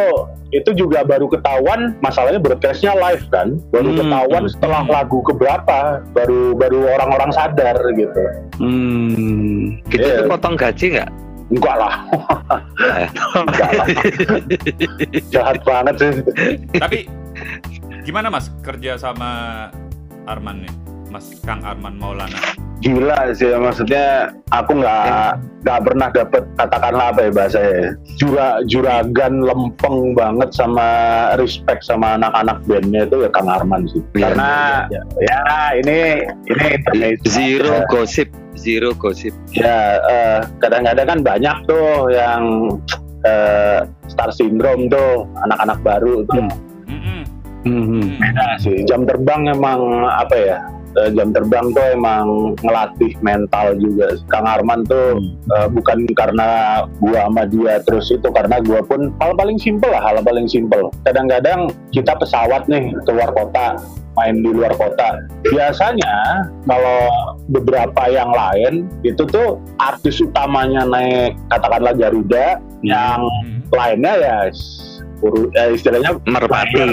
itu 0.54 0.70
juga 0.78 1.02
baru 1.02 1.26
ketahuan 1.26 1.98
masalahnya 2.00 2.38
broadcastnya 2.38 2.94
live 2.94 3.26
kan 3.30 3.58
baru 3.72 3.90
Hmm. 3.90 4.00
ketahuan 4.00 4.44
setelah 4.46 4.82
lagu 4.86 5.20
keberapa 5.24 5.80
baru 6.12 6.54
baru 6.54 6.80
orang-orang 6.92 7.32
sadar 7.32 7.74
gitu 7.94 8.22
hmm. 8.62 9.82
Gitu 9.90 10.04
Iya. 10.04 10.16
tuh 10.22 10.30
potong 10.30 10.54
gaji 10.54 10.86
nggak? 10.94 11.12
Enggak 11.54 11.76
lah 11.78 11.94
Eh. 12.98 13.08
enggak 13.38 13.70
lah 13.78 13.88
jahat 15.30 15.58
banget 15.62 15.96
sih 16.02 16.12
Tapi 16.82 17.06
gimana 18.04 18.34
Mas 18.34 18.50
kerja 18.66 18.98
sama 18.98 19.70
Arman 20.26 20.66
nih? 20.66 20.74
Mas 21.14 21.30
Kang 21.46 21.62
Arman 21.62 21.94
Maulana. 21.96 22.34
gila 22.82 23.32
sih 23.32 23.48
maksudnya 23.56 24.28
aku 24.52 24.76
nggak 24.76 25.40
nggak 25.64 25.80
pernah 25.88 26.10
dapet 26.12 26.44
katakanlah 26.58 27.16
apa 27.16 27.22
ya 27.24 27.32
bahasanya 27.32 27.80
jura 28.20 28.48
juragan 28.66 29.40
lempeng 29.40 30.12
banget 30.12 30.52
sama 30.52 30.90
respect 31.40 31.86
sama 31.86 32.20
anak-anak 32.20 32.60
bandnya 32.68 33.08
itu 33.08 33.24
ya 33.24 33.30
Kang 33.32 33.48
Arman 33.48 33.88
sih 33.88 34.04
Iya, 34.14 34.26
karena 34.28 34.52
ya 35.16 35.40
ini 35.80 35.98
ini 36.44 36.66
Indonesia. 36.76 37.24
Zero 37.24 37.74
gosip, 37.88 38.28
zero 38.58 38.92
gosip. 38.94 39.32
ya 39.54 40.02
eh, 40.04 40.40
kadang-kadang 40.60 41.08
kan 41.08 41.20
banyak 41.24 41.56
tuh 41.64 42.12
yang 42.12 42.44
eh, 43.24 43.80
star 44.10 44.28
syndrome 44.36 44.92
tuh 44.92 45.24
anak-anak 45.40 45.80
baru 45.80 46.26
tuh 46.28 46.44
Hmm. 46.84 47.24
Mm-mm. 47.64 48.04
Hmm. 48.04 48.20
beda 48.20 48.60
sih 48.60 48.84
jam 48.84 49.08
terbang 49.08 49.48
emang 49.48 49.80
apa 50.04 50.36
ya 50.36 50.60
eh, 51.02 51.10
jam 51.16 51.34
terbang 51.34 51.74
tuh 51.74 51.86
emang 51.94 52.54
ngelatih 52.62 53.14
mental 53.24 53.76
juga. 53.80 54.18
Kang 54.30 54.46
Arman 54.46 54.86
tuh 54.86 55.20
eh, 55.54 55.68
bukan 55.72 56.06
karena 56.14 56.82
gua 57.02 57.30
sama 57.30 57.44
dia 57.50 57.80
terus 57.84 58.12
itu 58.12 58.28
karena 58.32 58.62
gua 58.62 58.82
pun 58.86 59.10
hal 59.22 59.34
paling 59.34 59.58
simpel 59.58 59.92
lah 59.92 60.04
hal 60.04 60.22
paling 60.22 60.46
simpel. 60.46 60.94
Kadang-kadang 61.08 61.74
kita 61.92 62.14
pesawat 62.18 62.66
nih 62.70 62.94
keluar 63.06 63.32
kota 63.34 63.78
main 64.14 64.46
di 64.46 64.50
luar 64.54 64.74
kota. 64.78 65.26
Biasanya 65.42 66.46
kalau 66.70 67.10
beberapa 67.50 68.04
yang 68.14 68.30
lain 68.30 68.86
itu 69.02 69.26
tuh 69.26 69.58
artis 69.82 70.22
utamanya 70.22 70.86
naik 70.86 71.34
katakanlah 71.50 71.98
Garuda 71.98 72.62
yang 72.86 73.26
Mm. 73.26 73.66
lainnya 73.74 74.14
ya 74.22 74.38
uru- 75.24 75.52
eh, 75.54 75.72
istilahnya 75.72 76.20
Merpati, 76.22 76.84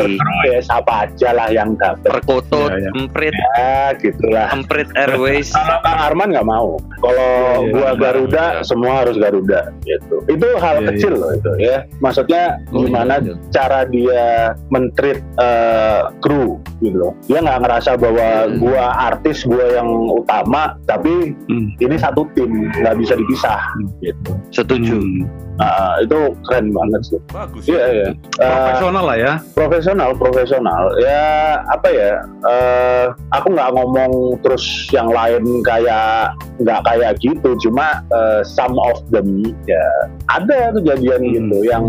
ya 0.47 0.59
siapa 0.61 1.05
aja 1.05 1.29
lah 1.33 1.49
yang 1.49 1.75
dapet 1.75 2.07
perkutut, 2.09 2.71
Iya, 2.71 2.79
iya. 2.81 2.91
emprit, 2.95 3.35
ya 3.35 3.75
gitulah 3.97 4.49
emprit 4.51 4.89
Airways. 4.95 5.51
kalau 5.51 5.79
Kang 5.81 5.99
Arman 6.01 6.29
nggak 6.31 6.47
mau 6.47 6.69
kalau 6.97 7.27
Iya, 7.27 7.59
iya, 7.61 7.73
gua 7.73 7.89
iya. 7.89 7.99
Garuda 7.99 8.45
semua 8.63 8.93
harus 9.01 9.17
Garuda 9.17 9.61
gitu 9.83 10.17
itu 10.27 10.47
hal 10.57 10.77
Iya, 10.79 10.87
kecil 10.89 11.13
loh 11.17 11.31
itu 11.33 11.51
ya 11.59 11.77
maksudnya 11.99 12.43
Oh, 12.71 12.81
gimana 12.81 13.19
iya. 13.19 13.35
cara 13.51 13.83
dia 13.85 14.25
mentreat 14.69 15.19
eh, 15.37 16.01
kru 16.21 16.57
gitu 16.79 16.97
loh 16.97 17.13
dia 17.25 17.41
nggak 17.41 17.61
ngerasa 17.61 17.91
bahwa 17.97 18.29
Hmm. 18.41 18.57
gua 18.57 18.85
artis 19.05 19.43
gua 19.43 19.67
yang 19.73 19.89
utama 20.13 20.79
tapi 20.85 21.35
Hmm. 21.45 21.67
ini 21.77 21.97
satu 21.97 22.23
tim 22.31 22.47
nggak 22.71 22.95
bisa 22.97 23.15
dipisah 23.17 23.61
gitu 23.99 24.33
Setuju. 24.51 24.97
Hmm. 24.97 25.27
Nah, 25.57 26.01
itu 26.01 26.17
keren 26.43 26.73
banget 26.73 27.01
sih 27.07 27.19
Bagus. 27.29 27.65
iya 27.65 27.85
iya 27.91 28.09
Eh, 28.09 28.13
profesional 28.33 29.05
lah 29.05 29.17
ya 29.17 29.33
profesional 29.53 30.11
profesional 30.15 30.83
ya 30.97 31.23
apa 31.69 31.89
ya 31.89 32.13
eh 32.47 33.05
aku 33.31 33.53
nggak 33.53 33.71
ngomong 33.75 34.13
terus 34.41 34.65
yang 34.89 35.11
lain 35.11 35.45
kayak 35.61 36.33
nggak 36.57 36.81
kayak 36.83 37.13
gitu 37.19 37.53
cuma 37.61 38.01
eh, 38.09 38.41
some 38.43 38.81
of 38.81 38.97
them 39.11 39.45
ya 39.65 39.85
ada 40.29 40.73
kejadian 40.75 41.21
Hmm. 41.21 41.33
gitu 41.33 41.59
yang 41.63 41.85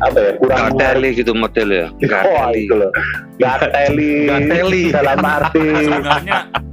apa 0.00 0.18
ya 0.18 0.30
kurang 0.36 0.74
Gateli 0.74 1.08
gitu 1.14 1.32
model 1.32 1.68
ya. 1.70 1.86
Gateli. 2.02 2.66
itu 2.66 2.74
loh 2.74 2.90
Gateli 3.36 4.14
Gateli. 4.30 4.82
dalam 4.90 5.18
arti 5.20 5.66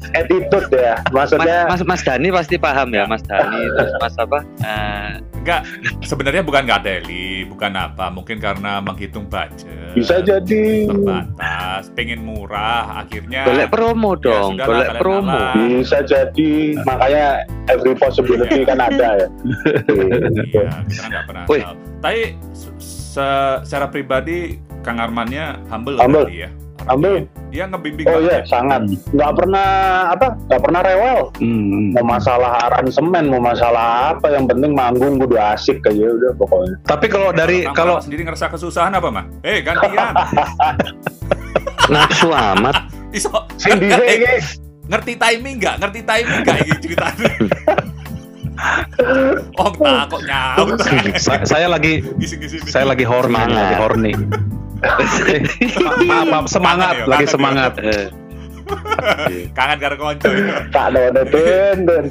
attitude 0.10 0.70
ya 0.74 0.96
Mas, 1.12 1.30
maksudnya 1.30 1.58
mas, 1.70 1.82
mas 1.86 2.02
Dani 2.02 2.28
pasti 2.30 2.56
paham 2.58 2.90
ya, 2.90 3.06
Mas 3.06 3.22
Dani 3.22 3.62
terus 3.78 3.94
Mas 4.00 4.16
apa? 4.18 4.40
Eh, 4.64 5.10
enggak 5.38 5.62
sebenarnya 6.02 6.42
bukan 6.42 6.64
ngadeli, 6.66 7.46
bukan 7.46 7.72
apa, 7.74 8.10
mungkin 8.10 8.38
karena 8.38 8.82
menghitung 9.00 9.32
budget. 9.32 9.96
bisa 9.96 10.20
jadi 10.20 10.64
terbatas, 10.86 11.88
pengen 11.96 12.20
murah, 12.22 13.00
akhirnya 13.00 13.48
golek 13.48 13.72
promo 13.72 14.12
dong, 14.14 14.60
sudahlah, 14.60 14.68
golek 14.68 14.86
kalian 14.86 15.00
promo. 15.00 15.32
ngalah. 15.32 15.54
bisa 15.56 15.98
jadi 16.04 16.52
makanya 16.84 17.26
every 17.68 17.96
possibility 17.96 18.68
kan 18.68 18.78
ada 18.78 19.08
ya 19.16 19.28
Iya, 20.44 20.68
kita 20.84 21.00
kan 21.00 21.10
nggak 21.10 21.26
pernah 21.26 21.44
Woi. 21.48 21.62
tahu. 21.64 21.76
Tapi 22.00 22.22
se- 22.52 22.76
se- 22.78 23.58
secara 23.64 23.88
pribadi 23.88 24.60
Kang 24.82 25.00
Armannya 25.00 25.64
humble, 25.68 25.96
Humble. 25.96 26.28
ya. 26.28 26.52
Humble. 26.90 27.30
Dia 27.50 27.66
ngebimbing 27.66 28.06
oh 28.06 28.22
iya 28.22 28.42
ya. 28.42 28.46
sangat 28.46 28.82
nggak 29.10 29.32
pernah 29.34 29.68
apa 30.14 30.38
nggak 30.46 30.62
pernah 30.62 30.82
rewel 30.82 31.20
Hmm. 31.38 31.94
mau 31.94 32.06
masalah 32.08 32.52
aransemen 32.66 33.26
mau 33.26 33.42
masalah 33.42 34.14
apa 34.14 34.30
yang 34.30 34.46
penting 34.46 34.74
manggung 34.74 35.18
kudu 35.18 35.34
asik 35.34 35.82
aja 35.82 36.10
udah 36.10 36.32
pokoknya 36.36 36.76
tapi 36.86 37.06
kalau 37.06 37.30
dari 37.30 37.66
Kang 37.66 37.74
kalau 37.74 37.96
sendiri 37.98 38.22
ngerasa 38.22 38.50
kesusahan 38.50 38.94
apa 38.94 39.10
mah? 39.10 39.26
Eh 39.42 39.62
gantian. 39.62 40.14
Nafsu 41.94 42.30
amat. 42.30 42.86
Iso 43.18 43.34
sing 43.58 43.82
eh, 43.82 44.38
ngerti 44.86 45.18
timing 45.18 45.58
nggak? 45.58 45.76
Ngerti 45.82 46.00
timing 46.06 46.40
nggak 46.46 46.58
ini 46.62 46.74
ceritanya? 46.78 47.32
oh 49.56 49.72
tak 49.72 50.12
kok 50.12 50.22
nyaut. 50.28 50.78
sa- 51.16 51.46
saya 51.48 51.72
lagi 51.72 52.04
saya 52.68 52.86
lagi 52.86 53.08
horny 53.08 53.40
lagi 53.40 53.76
horny 53.80 54.12
maaf, 54.80 56.26
maaf 56.26 56.46
semangat 56.48 56.94
Kangen 56.94 57.00
ya, 57.00 57.06
lagi 57.06 57.16
kangen 57.16 57.26
ya. 57.26 57.34
semangat. 57.34 57.72
Eh, 57.80 58.06
Kangen 59.58 59.78
karo 59.78 59.96
konco. 59.98 60.30
tak 60.70 60.86
ada 60.94 61.24
den 61.24 61.78
den. 61.84 62.06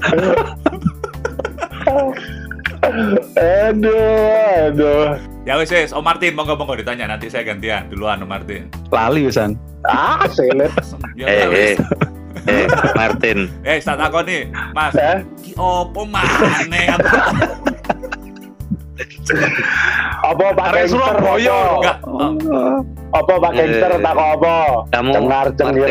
Aduh 3.39 4.69
aduh. 4.69 5.09
Ya 5.47 5.57
wes 5.57 5.71
wes, 5.71 5.91
Om 5.91 6.05
Martin 6.05 6.37
monggo 6.37 6.55
monggo 6.55 6.77
ditanya. 6.77 7.09
Nanti 7.09 7.27
saya 7.27 7.43
gantian. 7.43 7.89
Duluan 7.89 8.21
Om 8.21 8.29
Martin. 8.29 8.69
lali 8.91 9.25
Usan 9.25 9.57
ah 9.87 10.21
selet 10.29 10.69
Ya 11.17 11.25
eh, 11.25 11.47
wes. 11.49 11.79
eh, 12.45 12.67
eh, 12.67 12.67
Martin. 12.93 13.49
Eh, 13.63 13.79
tak 13.81 13.97
takoni, 13.97 14.51
Mas. 14.75 14.93
eh? 14.95 15.23
Ki 15.41 15.55
opo 15.57 16.05
maneh 16.05 16.93
aku 16.93 17.09
apa 20.21 20.45
pak 20.53 20.67
gangster 20.73 20.99
Surabaya. 20.99 21.59
apa 21.79 22.25
enggak. 22.27 22.79
apa 23.11 23.33
pak 23.35 23.53
gangster 23.53 23.91
Eh, 23.91 24.01
tak 24.01 24.17
apa 24.17 24.55
Kamu 24.91 25.11
cengar 25.13 25.47
cengir 25.55 25.89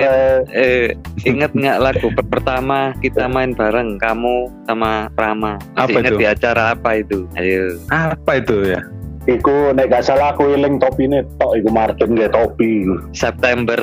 eh, 0.50 0.86
inget 1.24 1.52
nggak 1.52 1.78
lagu 1.80 2.08
per- 2.12 2.30
pertama 2.30 2.78
kita 3.00 3.26
main 3.26 3.52
bareng 3.52 3.96
kamu 3.98 4.36
sama 4.64 5.08
Rama? 5.14 5.56
Masih 5.74 5.80
Apa 5.80 5.98
inget 5.98 6.14
itu? 6.14 6.20
di 6.20 6.28
acara 6.28 6.64
apa 6.72 6.90
itu? 6.96 7.20
Ayo. 7.34 7.80
apa 7.88 8.32
itu 8.38 8.58
ya 8.68 8.82
Iku 9.28 9.76
nek 9.76 9.92
gak 9.92 10.08
salah 10.08 10.32
aku 10.32 10.56
iling 10.56 10.80
topi 10.80 11.04
nih 11.04 11.20
tok 11.36 11.52
iku 11.54 11.68
Martin 11.68 12.16
gak 12.16 12.32
topi. 12.32 12.88
September 13.12 13.76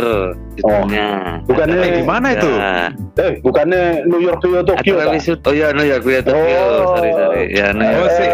judulnya. 0.56 1.37
Bukannya 1.44 1.84
Eh, 1.84 1.92
gimana 2.00 2.32
itu 2.32 2.48
Ya. 2.48 2.88
eh 3.20 3.32
bukannya 3.44 4.08
New 4.08 4.24
York 4.24 4.40
to 4.40 4.64
Tokyo. 4.64 5.04
Tak? 5.04 5.12
wisud. 5.12 5.44
Oh 5.44 5.52
ya, 5.52 5.68
no 5.68 5.84
ya 5.84 6.00
gue 6.00 6.16
Tokyo. 6.22 6.48
Oh. 6.56 6.96
Sorry 6.96 7.10
sorry. 7.12 7.42
Ya, 7.52 7.68
ya. 7.70 7.92
Oh, 7.92 8.08
sih. 8.08 8.24
Eh, 8.24 8.33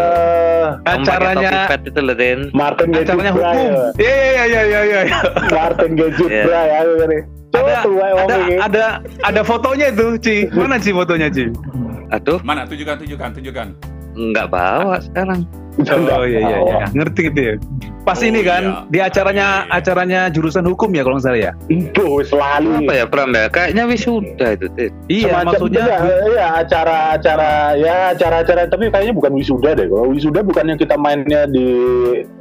acaranya 0.83 1.49
topi 1.51 1.69
pet 1.69 1.81
itu 1.87 1.99
loh, 1.99 2.15
Tin. 2.15 2.39
Martin 2.51 2.87
Gadget 2.89 3.07
acaranya 3.09 3.31
Bra 3.31 3.49
hukum. 3.51 3.71
ya. 3.71 3.85
Iya 3.97 4.15
iya 4.15 4.43
iya 4.45 4.61
iya 4.61 4.81
iya. 4.81 4.99
iya. 5.05 5.19
Martin 5.49 5.91
Gadget 5.93 6.29
Iya. 6.29 6.43
Bra 6.45 6.61
ya 6.63 6.79
ini. 6.83 7.19
Coba 7.51 7.67
Ada 7.67 7.83
tuh 7.83 7.95
ada 7.99 8.35
ada 8.63 8.83
ada 9.21 9.41
fotonya 9.43 9.87
itu, 9.91 10.05
Ci. 10.17 10.35
Mana 10.51 10.79
Ci 10.79 10.89
fotonya, 10.89 11.27
Ci? 11.27 11.51
Aduh, 12.09 12.39
Mana 12.41 12.63
tunjukkan 12.63 12.95
tunjukkan 12.97 13.29
tunjukkan. 13.35 13.67
nggak 14.11 14.47
bawa 14.47 14.99
sekarang. 14.99 15.43
Oh 15.79 16.23
iya 16.23 16.39
iya 16.41 16.57
iya. 16.59 16.85
Ngerti 16.91 17.31
gitu 17.31 17.39
ya. 17.41 17.55
Pas 18.01 18.17
Oh, 18.17 18.25
ini 18.25 18.41
kan 18.41 18.63
iya. 18.65 18.81
di 18.87 18.99
acaranya 18.99 19.47
Iya. 19.61 19.77
acaranya 19.77 20.21
jurusan 20.27 20.65
hukum 20.65 20.89
ya 20.89 21.01
kalau 21.01 21.15
nggak 21.15 21.25
salah 21.27 21.39
ya. 21.39 21.51
Itu 21.67 22.19
selalu. 22.21 22.83
Apa 22.83 22.93
ya 22.93 23.05
Pram 23.05 23.29
ya? 23.29 23.45
Kayaknya 23.47 23.83
wisuda 23.85 24.47
itu, 24.51 24.65
Tin. 24.73 24.91
Iya, 25.07 25.29
Semacam- 25.31 25.45
maksudnya 25.47 25.81
enggak, 25.81 26.01
ya 26.27 26.47
acara-acara 26.57 27.49
ya 27.77 27.95
acara-acara 28.11 28.59
tapi 28.67 28.83
kayaknya 28.89 29.13
bukan 29.13 29.31
wisuda 29.33 29.69
deh. 29.73 29.85
Kalau 29.85 30.05
wisuda 30.09 30.39
bukan 30.41 30.63
yang 30.65 30.79
kita 30.79 30.95
mainnya 30.95 31.41
di 31.45 31.65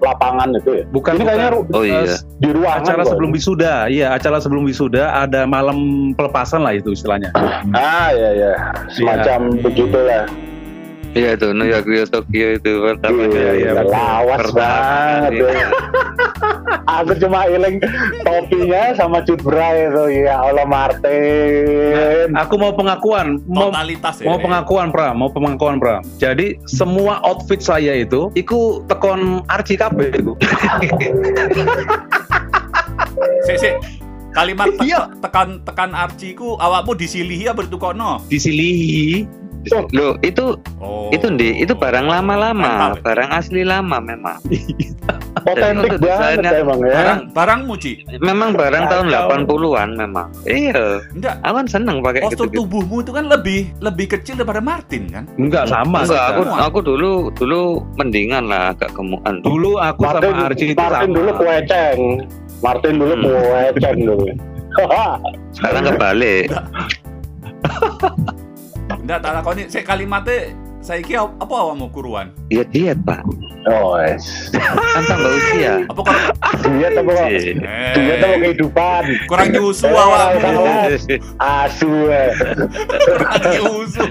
lapangan 0.01 0.49
itu 0.55 0.71
ya. 0.75 0.85
bukan 0.91 1.13
Ini 1.13 1.23
kayaknya 1.23 1.49
bukan, 1.53 1.73
Oh 1.73 1.85
iya. 1.85 2.01
eh, 2.03 2.19
Di 2.37 2.49
ruangan. 2.51 2.81
acara 2.83 3.03
kok. 3.03 3.11
sebelum 3.11 3.31
wisuda. 3.31 3.73
Iya, 3.87 4.07
acara 4.11 4.37
sebelum 4.41 4.63
wisuda 4.65 5.05
ada 5.15 5.45
malam 5.45 5.79
pelepasan 6.13 6.65
lah 6.65 6.73
itu 6.73 6.91
istilahnya. 6.91 7.31
Ah 7.71 8.11
ya 8.11 8.31
ya. 8.35 8.53
Semacam 8.89 9.41
Iya. 9.51 9.61
begitulah. 9.61 10.25
Iya 11.11 11.35
tuh, 11.35 11.51
New 11.51 11.65
York, 11.65 11.85
Rio, 11.85 12.07
Tokyo 12.07 12.55
itu 12.55 12.73
pertama. 12.81 13.27
Iya, 13.27 13.51
iya, 13.53 13.71
Udah 13.73 13.83
betul. 13.83 13.91
lawas 13.93 14.39
Pertama 14.41 14.79
banget. 15.27 15.33
ya. 15.35 15.69
Aku 17.01 17.13
cuma 17.17 17.41
iling 17.47 17.77
topinya 18.21 18.83
sama 18.95 19.19
cut 19.21 19.41
bra 19.41 19.69
itu. 19.77 20.03
Ya 20.23 20.39
Allah 20.39 20.63
Martin. 20.65 22.31
Aku 22.37 22.55
mau 22.57 22.71
pengakuan, 22.71 23.43
mau 23.45 23.71
Totalitas 23.71 24.19
ya. 24.19 24.27
mau 24.27 24.39
pengakuan 24.39 24.91
Pram, 24.91 25.15
mau 25.17 25.29
pengakuan 25.29 25.79
Pram. 25.79 26.03
Jadi 26.17 26.59
semua 26.65 27.19
outfit 27.21 27.59
saya 27.59 27.95
itu, 27.97 28.31
iku 28.33 28.83
tekon 28.87 29.43
Archie 29.49 29.75
kabeh 29.77 30.11
itu. 30.13 30.33
Sik. 33.51 33.75
Kalimat 34.31 34.71
te- 34.71 34.87
Iya. 34.87 35.11
tekan 35.19 35.59
tekan 35.67 35.91
arciku 35.91 36.55
awakmu 36.55 36.95
disilihi 36.95 37.51
apa 37.51 37.67
ditukokno? 37.67 38.23
Disilihi. 38.31 39.27
Loh, 39.91 40.17
itu 40.21 40.57
Oh. 40.81 41.13
itu 41.13 41.29
di 41.31 41.53
itu 41.59 41.73
barang 41.73 42.05
lama-lama, 42.05 42.97
barang 42.97 43.29
asli 43.29 43.61
lama 43.61 44.01
memang. 44.01 44.41
Otentik 45.43 46.01
banget 46.01 46.43
emang 46.59 46.81
ya. 46.81 46.93
barang 46.93 47.21
barangmu 47.31 47.75
Ci. 47.77 47.93
Memang 48.19 48.51
barang 48.53 48.85
tahun 48.89 49.07
Kacau. 49.07 49.29
80-an 49.47 49.89
memang. 49.95 50.29
Iya, 50.43 51.05
Enggak. 51.13 51.35
aku 51.41 51.55
kan 51.55 51.67
seneng 51.69 51.97
pakai 52.01 52.21
Postur 52.25 52.49
gitu. 52.49 52.51
-gitu. 52.51 52.61
tubuhmu 52.67 52.97
itu 53.01 53.13
kan 53.13 53.25
lebih 53.27 53.61
lebih 53.79 54.07
kecil 54.11 54.35
daripada 54.35 54.59
Martin 54.61 55.07
kan? 55.07 55.25
Enggak 55.37 55.69
sama. 55.69 56.03
Enggak, 56.03 56.25
aku 56.31 56.43
aku 56.51 56.79
dulu 56.81 57.11
dulu 57.33 57.61
mendingan 57.95 58.49
lah 58.49 58.73
agak 58.73 58.91
gemukan. 58.93 59.39
Dulu 59.41 59.77
aku 59.77 60.01
Martin, 60.03 60.33
sama 60.33 60.47
Archie 60.47 60.69
itu 60.69 60.79
Martin 60.79 61.05
sama. 61.07 61.17
dulu 61.17 61.31
kueceng. 61.37 61.99
Martin 62.61 62.95
dulu 62.97 63.13
Hmm. 63.15 63.25
kueceng 63.29 63.99
dulu. 64.01 64.27
Sekarang 65.57 65.83
kebalik. 65.87 66.45
Enggak 69.01 69.19
tak 69.21 69.31
lakoni 69.33 69.63
sik 69.67 69.83
kalimatnya 69.83 70.53
saiki 70.81 71.13
ap- 71.15 71.37
apa 71.37 71.55
awakmu 71.57 71.89
kuruan? 71.89 72.31
Ya 72.49 72.65
diet, 72.65 72.99
Pak. 73.03 73.21
oh, 73.67 73.97
es. 73.97 74.49
Kan 74.55 75.03
tambah 75.05 75.31
usia. 75.31 75.75
Apa 75.87 76.01
Dia 76.71 76.89
temu 76.91 77.11
Iya. 77.13 77.53
dia 77.93 78.15
temu 78.17 78.33
eh, 78.33 78.39
kehidupan. 78.43 79.03
kurang 79.27 79.49
nyusu 79.51 79.87
awakmu. 79.87 80.63
Asu 81.37 81.91
eh. 82.09 82.31
Kurang 82.97 83.41
nyusu. 83.51 84.05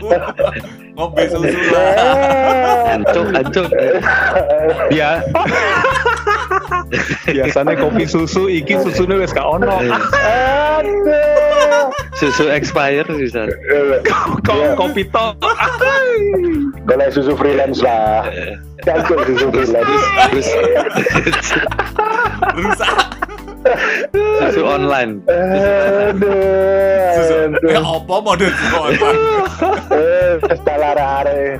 Ngombe 0.93 1.23
susu 1.25 1.59
lah. 1.71 1.93
Ancuk, 2.93 3.25
ancuk. 3.31 3.67
Ya. 4.91 5.23
Biasanya 7.25 7.73
kopi 7.77 8.03
susu, 8.03 8.45
iki 8.45 8.77
susunya 8.79 9.15
wis 9.17 9.31
gak 9.31 9.45
ono. 9.45 9.69
Aduh. 9.69 11.09
Susu 12.19 12.51
expire 12.51 13.07
bisa. 13.15 13.47
Kok 14.43 14.75
kopi 14.75 15.07
tok. 15.07 15.39
Boleh 16.83 17.07
susu 17.15 17.31
freelance 17.39 17.79
lah. 17.79 18.27
Campur 18.83 19.23
susu 19.23 19.47
freelance. 19.47 20.03
Terus 20.27 20.49
Rusak. 22.59 22.95
susu 24.43 24.61
online. 24.67 25.23
Aduh. 25.31 26.27
Susu. 27.15 27.37
Ya 27.71 27.79
apa 27.79 28.15
model 28.19 28.51
kok? 28.51 28.85
Eh, 29.95 30.31
salah 30.67 30.91
rare. 30.99 31.55